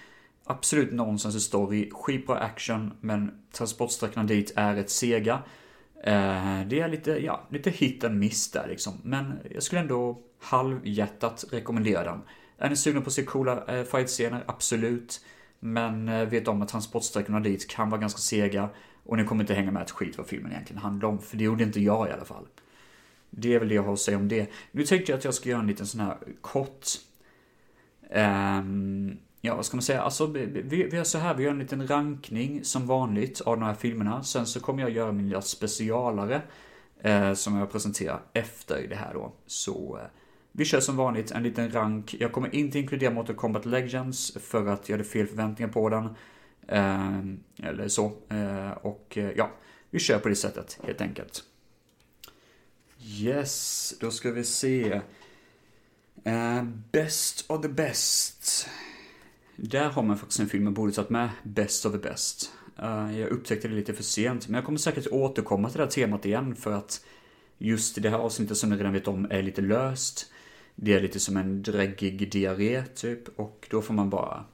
[0.45, 5.43] Absolut nonsens i story, skitbra action, men transportsträckorna dit är ett sega.
[5.97, 8.93] Uh, det är lite, ja, lite hit and miss där liksom.
[9.03, 12.21] Men jag skulle ändå halvhjärtat rekommendera den.
[12.57, 14.43] Är ni sugna på att se coola uh, fight-scener?
[14.47, 15.25] Absolut.
[15.59, 18.69] Men uh, vet om att transportsträckorna dit kan vara ganska sega.
[19.09, 21.43] Och ni kommer inte hänga med ett skit vad filmen egentligen handlar om, för det
[21.43, 22.47] gjorde inte jag i alla fall.
[23.29, 24.49] Det är väl det jag har att säga om det.
[24.71, 26.85] Nu tänkte jag att jag ska göra en liten sån här kort...
[28.09, 30.01] Um, ja, vad ska man säga?
[30.01, 33.65] Alltså, vi, vi gör så här, vi gör en liten rankning som vanligt av de
[33.65, 34.23] här filmerna.
[34.23, 36.41] Sen så kommer jag göra min lilla specialare
[37.05, 39.33] uh, som jag presenterar efter det här då.
[39.45, 40.03] Så uh,
[40.51, 42.15] vi kör som vanligt en liten rank.
[42.19, 46.09] Jag kommer inte inkludera Mortal Kombat Legends för att jag hade fel förväntningar på den.
[46.71, 47.19] Eh,
[47.63, 48.11] eller så.
[48.29, 49.51] Eh, och eh, ja,
[49.89, 51.43] vi kör på det sättet helt enkelt.
[53.01, 55.01] Yes, då ska vi se.
[56.91, 58.67] Best of the best.
[59.55, 61.29] Där har man faktiskt en film jag borde tagit med.
[61.43, 62.51] Best of the best.
[63.17, 66.25] Jag upptäckte det lite för sent, men jag kommer säkert återkomma till det här temat
[66.25, 67.05] igen för att
[67.57, 70.31] just det här avsnittet som ni redan vet om är lite löst.
[70.75, 74.45] Det är lite som en dräggig diarré typ och då får man bara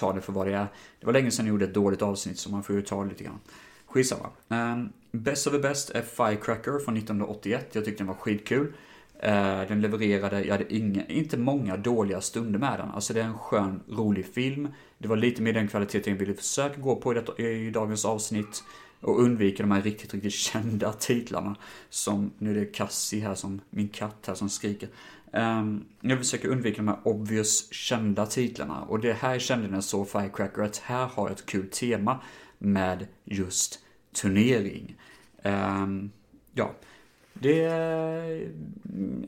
[0.00, 0.66] ta det för vad det är.
[1.00, 3.08] Det var länge sedan jag gjorde ett dåligt avsnitt så man får ju ta det
[3.08, 3.40] lite grann.
[3.86, 4.30] Skitsamma.
[4.48, 7.68] Um, Best of the Best är Firecracker från 1981.
[7.72, 8.72] Jag tyckte den var skitkul.
[9.18, 12.90] Eh, den levererade, jag hade inga, inte många dåliga stunder med den.
[12.90, 14.68] Alltså det är en skön, rolig film.
[14.98, 18.04] Det var lite mer den kvaliteten jag ville försöka gå på i, det, i dagens
[18.04, 18.64] avsnitt.
[19.00, 21.56] Och undvika de här riktigt, riktigt kända titlarna.
[21.90, 24.88] Som, nu är det Cassie här som, min katt här som skriker.
[25.32, 28.82] Um, jag försöker undvika de här obvious kända titlarna.
[28.82, 32.20] Och det här kände jag så Firecracker att här har jag ett kul tema
[32.58, 33.78] med just
[34.12, 34.96] turnering.
[35.42, 36.10] Um,
[36.54, 36.74] ja,
[37.32, 37.56] det,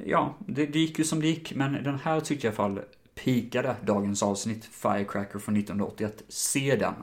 [0.04, 2.74] ja, det, det gick ju som det gick, men den här tyckte jag i alla
[2.74, 2.84] fall
[3.14, 6.24] pikade dagens avsnitt, Firecracker från 1981.
[6.28, 6.94] Se den.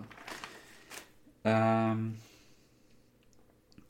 [1.43, 2.17] Um,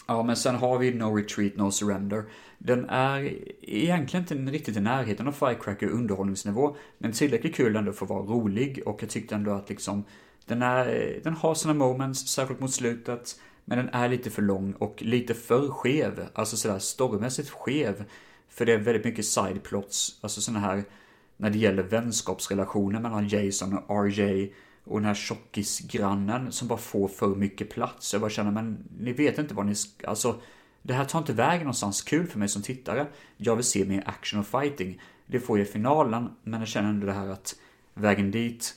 [0.07, 2.23] ja, men sen har vi No Retreat, No Surrender.
[2.57, 8.05] Den är egentligen inte riktigt i närheten av Firecracker underhållningsnivå, men tillräckligt kul ändå för
[8.05, 10.03] att vara rolig och jag tyckte ändå att liksom
[10.45, 14.73] den, är, den har sina moments, särskilt mot slutet, men den är lite för lång
[14.73, 18.05] och lite för skev, alltså sådär storymässigt skev.
[18.49, 20.83] För det är väldigt mycket sideplots, alltså sådana här,
[21.37, 24.53] när det gäller vänskapsrelationer mellan Jason och RJ
[24.83, 28.13] och den här tjockisgrannen som bara får för mycket plats.
[28.13, 30.41] Jag bara känner, men ni vet inte vad ni ska, alltså
[30.87, 33.07] det här tar inte vägen någonstans kul för mig som tittare.
[33.37, 35.01] Jag vill se mer action och fighting.
[35.25, 37.55] Det får jag i finalen, men jag känner ändå det här att
[37.93, 38.75] vägen dit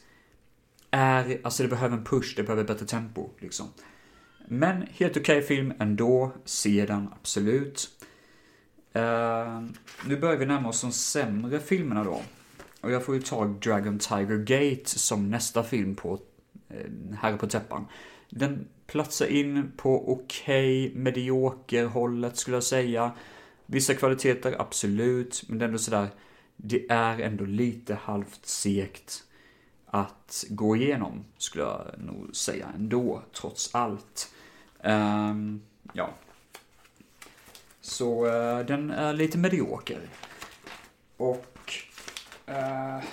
[0.90, 3.66] är, alltså det behöver en push, det behöver bättre tempo liksom.
[4.48, 7.88] Men helt okej okay film ändå, se den absolut.
[8.96, 9.62] Uh,
[10.06, 12.22] nu börjar vi närma oss de sämre filmerna då.
[12.80, 16.18] Och jag får ju ta Dragon Tiger Gate som nästa film på
[16.68, 17.86] eh, uh, Herre på täppan.
[18.30, 23.12] Den platsar in på okej, okay, medioker hållet skulle jag säga.
[23.66, 26.08] Vissa kvaliteter, absolut, men det är ändå sådär,
[26.56, 29.24] det är ändå lite halvt segt
[29.86, 34.34] att gå igenom, skulle jag nog säga ändå, trots allt.
[34.84, 35.62] Um,
[35.92, 36.10] ja.
[37.80, 40.00] Så uh, den är lite medioker.
[41.16, 41.72] Och
[42.48, 43.04] uh,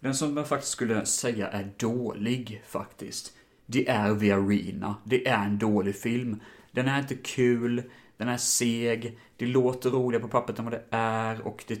[0.00, 3.32] Den som jag faktiskt skulle säga är dålig faktiskt.
[3.66, 4.94] Det är The Arena.
[5.04, 6.40] Det är en dålig film.
[6.70, 7.82] Den är inte kul,
[8.16, 11.80] den är seg, det låter roligare på pappret än vad det är och det...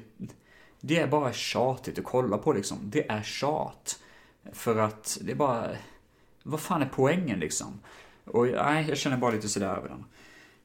[0.80, 2.78] Det är bara tjatigt att kolla på liksom.
[2.82, 3.98] Det är tjat.
[4.52, 5.70] För att det är bara...
[6.42, 7.80] Vad fan är poängen liksom?
[8.24, 10.04] Och nej, jag känner bara lite sådär över den.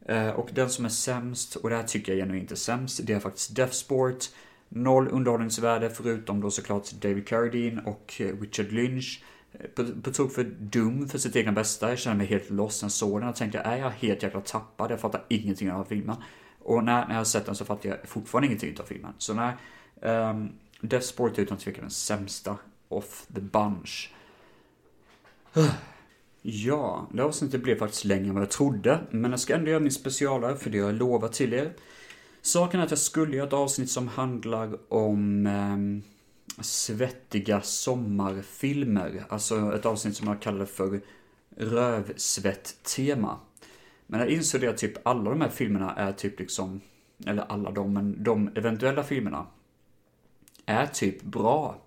[0.06, 3.14] Eh, och den som är sämst, och det här tycker jag genuint är sämst, det
[3.14, 4.26] är faktiskt Death Sport.
[4.70, 9.24] Noll underhållningsvärde förutom då såklart David Carradine och eh, Richard Lynch.
[9.76, 11.90] På, på tok för dum för sitt egna bästa.
[11.90, 14.42] Jag känner mig helt lost när jag såg den och tänkte, är jag helt jäkla
[14.42, 14.92] tappad?
[14.92, 16.16] Jag fattar ingenting av filmen.
[16.60, 19.14] Och när, när jag har sett den så fattar jag fortfarande ingenting av filmen.
[19.18, 19.54] Så nej,
[20.02, 24.14] um, Death Sport är utan tvekan den sämsta of the bunch.
[26.44, 29.80] Ja, det avsnittet blev faktiskt längre än vad jag trodde, men jag ska ändå göra
[29.80, 31.74] min specialare för det har jag lovat till er.
[32.42, 35.78] Saken är att jag skulle göra ett avsnitt som handlar om eh,
[36.60, 39.26] svettiga sommarfilmer.
[39.30, 41.02] Alltså ett avsnitt som jag kallar för
[41.58, 43.40] rövsvett-tema.
[44.08, 46.82] Men jag insåg det att typ alla de här filmerna är typ liksom,
[47.26, 49.48] eller alla de, men de eventuella filmerna
[50.66, 51.82] är typ bra.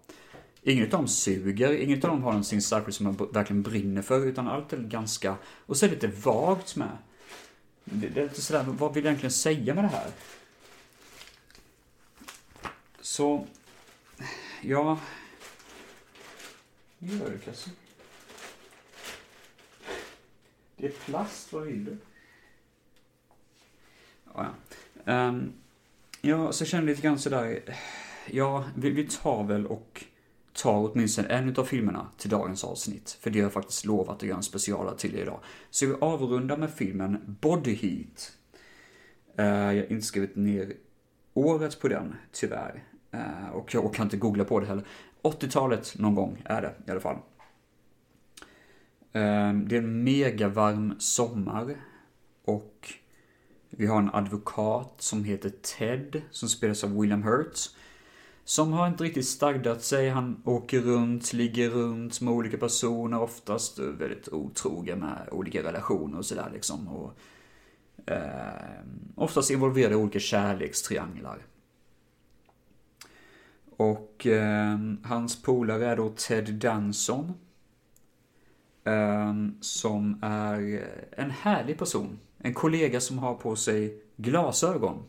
[0.63, 4.27] Inget av dem suger, inget av dem har någonting särskilt som man verkligen brinner för,
[4.27, 6.99] utan allt är ganska, och så är det lite vagt med.
[7.85, 10.11] Det, det är lite sådär, vad vill jag egentligen säga med det här?
[13.01, 13.47] Så,
[14.69, 14.99] ja...
[16.99, 17.71] Gör du Kasse?
[20.77, 21.97] Det är plast, vad vill du?
[24.35, 24.55] Ja,
[25.05, 25.29] ja.
[25.29, 25.53] Um,
[26.21, 27.63] ja, så känner jag lite grann sådär,
[28.27, 30.05] ja, vi, vi tar väl och
[30.53, 33.19] tar åtminstone en av filmerna till dagens avsnitt.
[33.21, 35.41] För det har jag faktiskt lovat att göra en specialare till idag.
[35.71, 38.37] Så vi avrundar med filmen Body Heat.
[39.39, 40.73] Uh, jag har inte skrivit ner
[41.35, 42.83] året på den, tyvärr.
[43.15, 44.85] Eh, och jag kan inte googla på det heller.
[45.23, 47.17] 80-talet någon gång är det i alla fall.
[49.13, 51.77] Ehm, det är en megavarm sommar.
[52.45, 52.93] Och
[53.71, 57.59] vi har en advokat som heter Ted, som spelas av William Hurt.
[58.45, 60.09] Som har inte riktigt stagdat sig.
[60.09, 66.27] Han åker runt, ligger runt med olika personer, oftast väldigt otrogen med olika relationer och
[66.27, 66.89] sådär liksom.
[66.89, 67.19] Och,
[68.11, 68.83] eh,
[69.15, 71.39] oftast involverade i olika kärlekstrianglar.
[73.77, 77.33] Och eh, hans polare är då Ted Danson.
[78.85, 82.19] Eh, som är en härlig person.
[82.39, 85.03] En kollega som har på sig glasögon.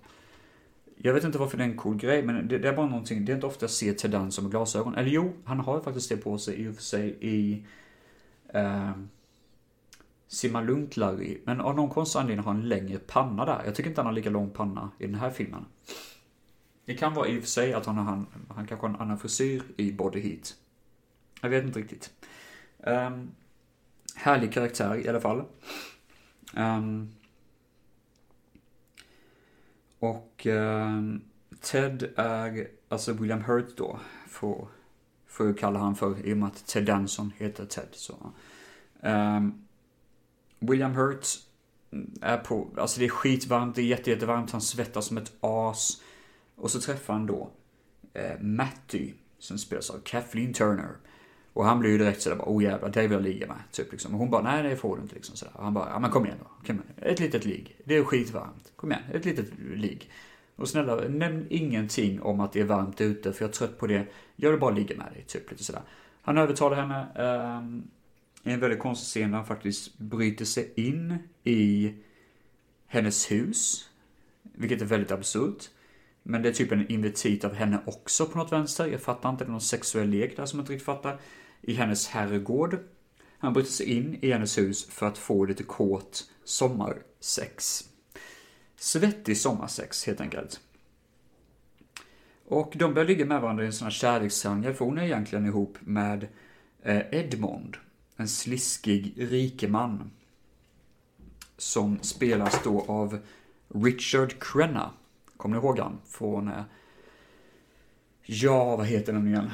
[0.97, 3.25] Jag vet inte varför det är en cool grej, men det, det, är bara någonting,
[3.25, 4.95] det är inte ofta jag ser Ted Danson med glasögon.
[4.95, 7.65] Eller jo, han har ju faktiskt det på sig i och för sig i
[8.53, 8.91] eh,
[10.27, 11.37] Simma Lugnt Larry.
[11.43, 13.61] Men av någon konstig anledning har han en längre panna där.
[13.65, 15.65] Jag tycker inte han har lika lång panna i den här filmen.
[16.85, 19.19] Det kan vara i och för sig att han, han, han kanske har en annan
[19.19, 20.55] frisyr i Body Heat.
[21.41, 22.11] Jag vet inte riktigt.
[22.77, 23.31] Um,
[24.15, 25.43] härlig karaktär i alla fall.
[26.55, 27.15] Um,
[29.99, 31.21] och um,
[31.61, 34.67] Ted är, alltså William Hurt då, får,
[35.27, 37.87] får jag kalla han för, i och med att Ted Danson heter Ted.
[37.91, 38.31] Så.
[39.01, 39.65] Um,
[40.59, 41.25] William Hurt
[42.21, 46.01] är på, alltså det är skitvarmt, det är jätte, jättevarmt, han svettas som ett as.
[46.55, 47.51] Och så träffar han då
[48.13, 50.95] eh, Matty, som spelas av Kathleen Turner.
[51.53, 53.57] Och han blir ju direkt sådär bara, oh jävlar, det vill jag ligga med.
[53.71, 54.13] Typ liksom.
[54.13, 55.53] Och hon bara, nej det får du inte liksom sådär.
[55.57, 56.67] Och han bara, ja men kom igen då.
[56.67, 57.11] Kom igen.
[57.11, 57.81] Ett litet ligg.
[57.83, 58.71] Det är skitvarmt.
[58.75, 60.11] Kom igen, ett litet ligg.
[60.55, 63.87] Och snälla, nämn ingenting om att det är varmt ute, för jag är trött på
[63.87, 64.07] det.
[64.35, 65.81] Jag vill bara ligga med dig, typ lite sådär.
[66.21, 67.61] Han övertalar henne Eh,
[68.45, 71.93] i en väldigt konstig scen där han faktiskt bryter sig in i
[72.87, 73.89] hennes hus.
[74.43, 75.69] Vilket är väldigt absurt.
[76.27, 78.87] Men det är typ en invitit av henne också på något vänster.
[78.87, 81.19] Jag fattar inte, det är någon sexuell lek där som jag inte riktigt fattar.
[81.61, 82.79] I hennes herrgård.
[83.37, 87.83] Han bryter sig in i hennes hus för att få lite kåt sommarsex.
[88.75, 90.59] Svettig sommarsex helt enkelt.
[92.45, 95.45] Och de börjar ligga med varandra i en sån här kärlekstriangel, för hon är egentligen
[95.45, 96.27] ihop med
[96.83, 97.77] eh, Edmond.
[98.17, 100.11] En sliskig rikeman.
[101.57, 103.19] Som spelas då av
[103.67, 104.91] Richard Crenna.
[105.37, 105.97] Kommer ni ihåg han?
[106.07, 106.47] Från...
[106.47, 106.63] Eh,
[108.21, 109.51] ja, vad heter den igen?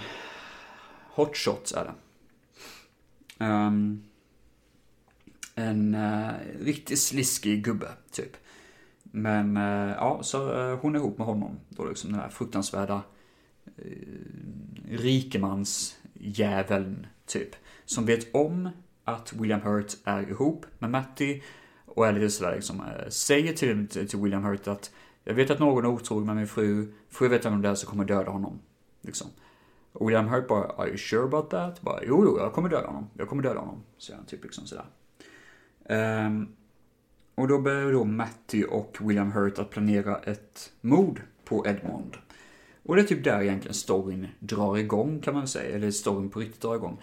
[1.14, 1.94] Hot Shots är det.
[3.46, 4.04] Um,
[5.56, 6.30] en uh,
[6.60, 8.38] riktigt sliskig gubbe, typ.
[9.04, 11.60] Men uh, ja, så uh, hon är ihop med honom.
[11.70, 13.02] Då liksom den här fruktansvärda
[13.86, 13.96] uh,
[14.90, 17.56] rikemansjäveln, typ.
[17.86, 18.70] Som vet om
[19.04, 21.42] att William Hurt är ihop med Matty.
[21.86, 24.92] Och är lite sådär liksom, säger till, till William Hurt att
[25.24, 27.88] jag vet att någon är otrogen med min fru, Fru vet vem det är så
[27.88, 28.60] kommer döda honom.
[29.02, 29.28] Liksom.
[29.94, 31.82] Och William Hurt bara, are you sure about that?
[31.82, 33.10] Bara, jo, jo, jag kommer döda honom.
[33.18, 33.84] Jag kommer döda honom.
[33.98, 34.86] Säger han typ liksom sådär.
[36.26, 36.48] Um,
[37.36, 42.18] och då börjar då Matty och William Hurt att planera ett mord på Edmond.
[42.84, 46.40] Och det är typ där egentligen storyn drar igång kan man säga, eller storyn på
[46.40, 47.02] riktigt drar igång.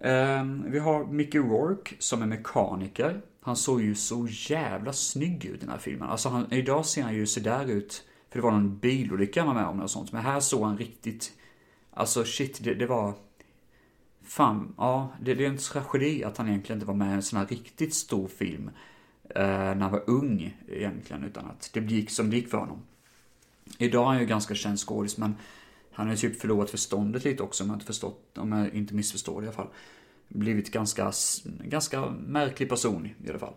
[0.00, 3.20] Um, vi har Mickey Rourke som är mekaniker.
[3.48, 6.08] Han såg ju så jävla snygg ut i den här filmen.
[6.08, 9.62] Alltså han, idag ser han ju sådär ut, för det var någon bilolycka han var
[9.62, 10.12] med om och sånt.
[10.12, 11.32] Men här såg han riktigt,
[11.90, 13.14] alltså shit, det, det var...
[14.22, 17.22] Fan, ja, det, det, är en tragedi att han egentligen inte var med i en
[17.22, 18.70] sån här riktigt stor film.
[19.34, 22.82] Eh, när han var ung egentligen, utan att det gick som det gick för honom.
[23.78, 25.36] Idag är han ju ganska känd skådis, men
[25.92, 28.94] han har ju typ förlorat förståndet lite också om jag inte förstått, om jag inte
[28.94, 29.68] missförstår det i alla fall.
[30.28, 31.12] Blivit ganska,
[31.44, 33.54] ganska märklig person i alla fall.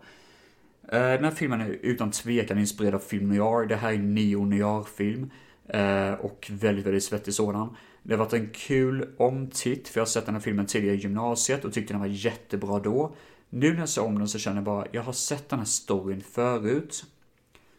[0.88, 3.66] Eh, den här filmen är utan tvekan inspirerad av film noir.
[3.66, 5.30] Det här är en neo-noir-film.
[5.68, 7.76] Eh, och väldigt, väldigt svettig sådan.
[8.02, 10.98] Det har varit en kul omtitt, för jag har sett den här filmen tidigare i
[10.98, 13.14] gymnasiet och tyckte den var jättebra då.
[13.50, 15.66] Nu när jag ser om den så känner jag bara, jag har sett den här
[15.66, 17.04] storyn förut.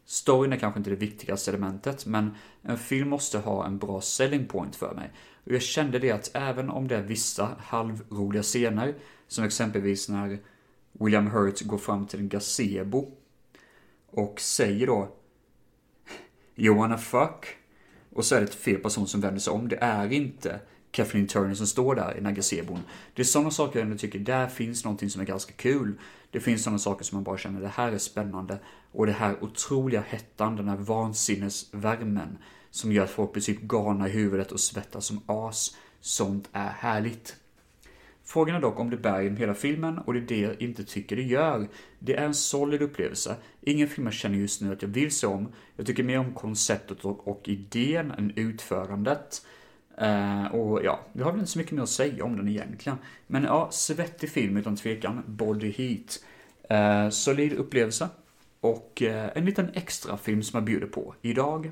[0.05, 4.45] Storyn är kanske inte det viktigaste elementet, men en film måste ha en bra selling
[4.45, 5.11] point för mig.
[5.43, 8.95] Och jag kände det att även om det är vissa halvroliga scener,
[9.27, 10.39] som exempelvis när
[10.91, 13.11] William Hurt går fram till en gazebo
[14.07, 15.15] och säger då
[16.55, 17.45] You wanna fuck?
[18.09, 19.67] Och så är det ett fel person som vänder sig om.
[19.67, 20.59] Det är inte
[20.91, 22.79] Kathleen Turner som står där i den här gazebon.
[23.13, 25.99] Det är sådana saker jag ändå tycker, där finns någonting som är ganska kul.
[26.31, 28.59] Det finns sådana saker som man bara känner, det här är spännande.
[28.91, 32.37] Och det här otroliga hettan, den här vansinnesvärmen
[32.73, 35.77] som gör att folk blir typ galna i huvudet och svettas som as.
[35.99, 37.35] Sånt är härligt.
[38.23, 40.83] Frågan är dock om det bär genom hela filmen och det är det jag inte
[40.83, 41.67] tycker det gör.
[41.99, 43.35] Det är en solid upplevelse.
[43.61, 45.47] Ingen film jag känner just nu att jag vill se om.
[45.75, 49.45] Jag tycker mer om konceptet och, och idén än utförandet.
[50.01, 52.97] Uh, och ja, vi har väl inte så mycket mer att säga om den egentligen.
[53.27, 55.23] Men ja, svettig film utan tvekan.
[55.27, 56.19] Body Heat.
[56.71, 58.09] Uh, solid upplevelse.
[58.59, 61.71] Och uh, en liten extra film som jag bjuder på idag.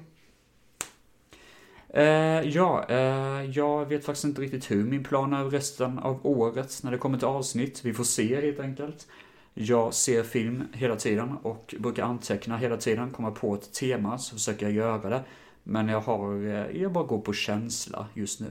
[1.93, 6.79] Eh, ja, eh, jag vet faktiskt inte riktigt hur min plan är resten av året
[6.83, 7.85] när det kommer till avsnitt.
[7.85, 9.07] Vi får se helt enkelt.
[9.53, 14.35] Jag ser film hela tiden och brukar anteckna hela tiden, komma på ett tema så
[14.35, 15.23] försöker jag göra det.
[15.63, 18.49] Men jag har, eh, jag bara går på känsla just nu.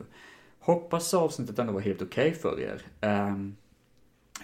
[0.59, 2.83] Hoppas avsnittet ändå var helt okej okay för er.
[3.01, 3.37] Eh,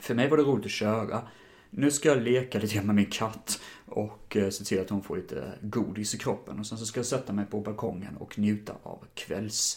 [0.00, 1.22] för mig var det roligt att köra.
[1.70, 5.16] Nu ska jag leka lite med min katt och eh, se till att hon får
[5.16, 6.58] lite godis i kroppen.
[6.58, 9.76] Och sen så ska jag sätta mig på balkongen och njuta av kvällssol.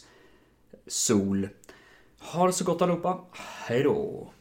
[2.20, 3.20] Ha det så gott allihopa.
[3.68, 4.32] Hejdå!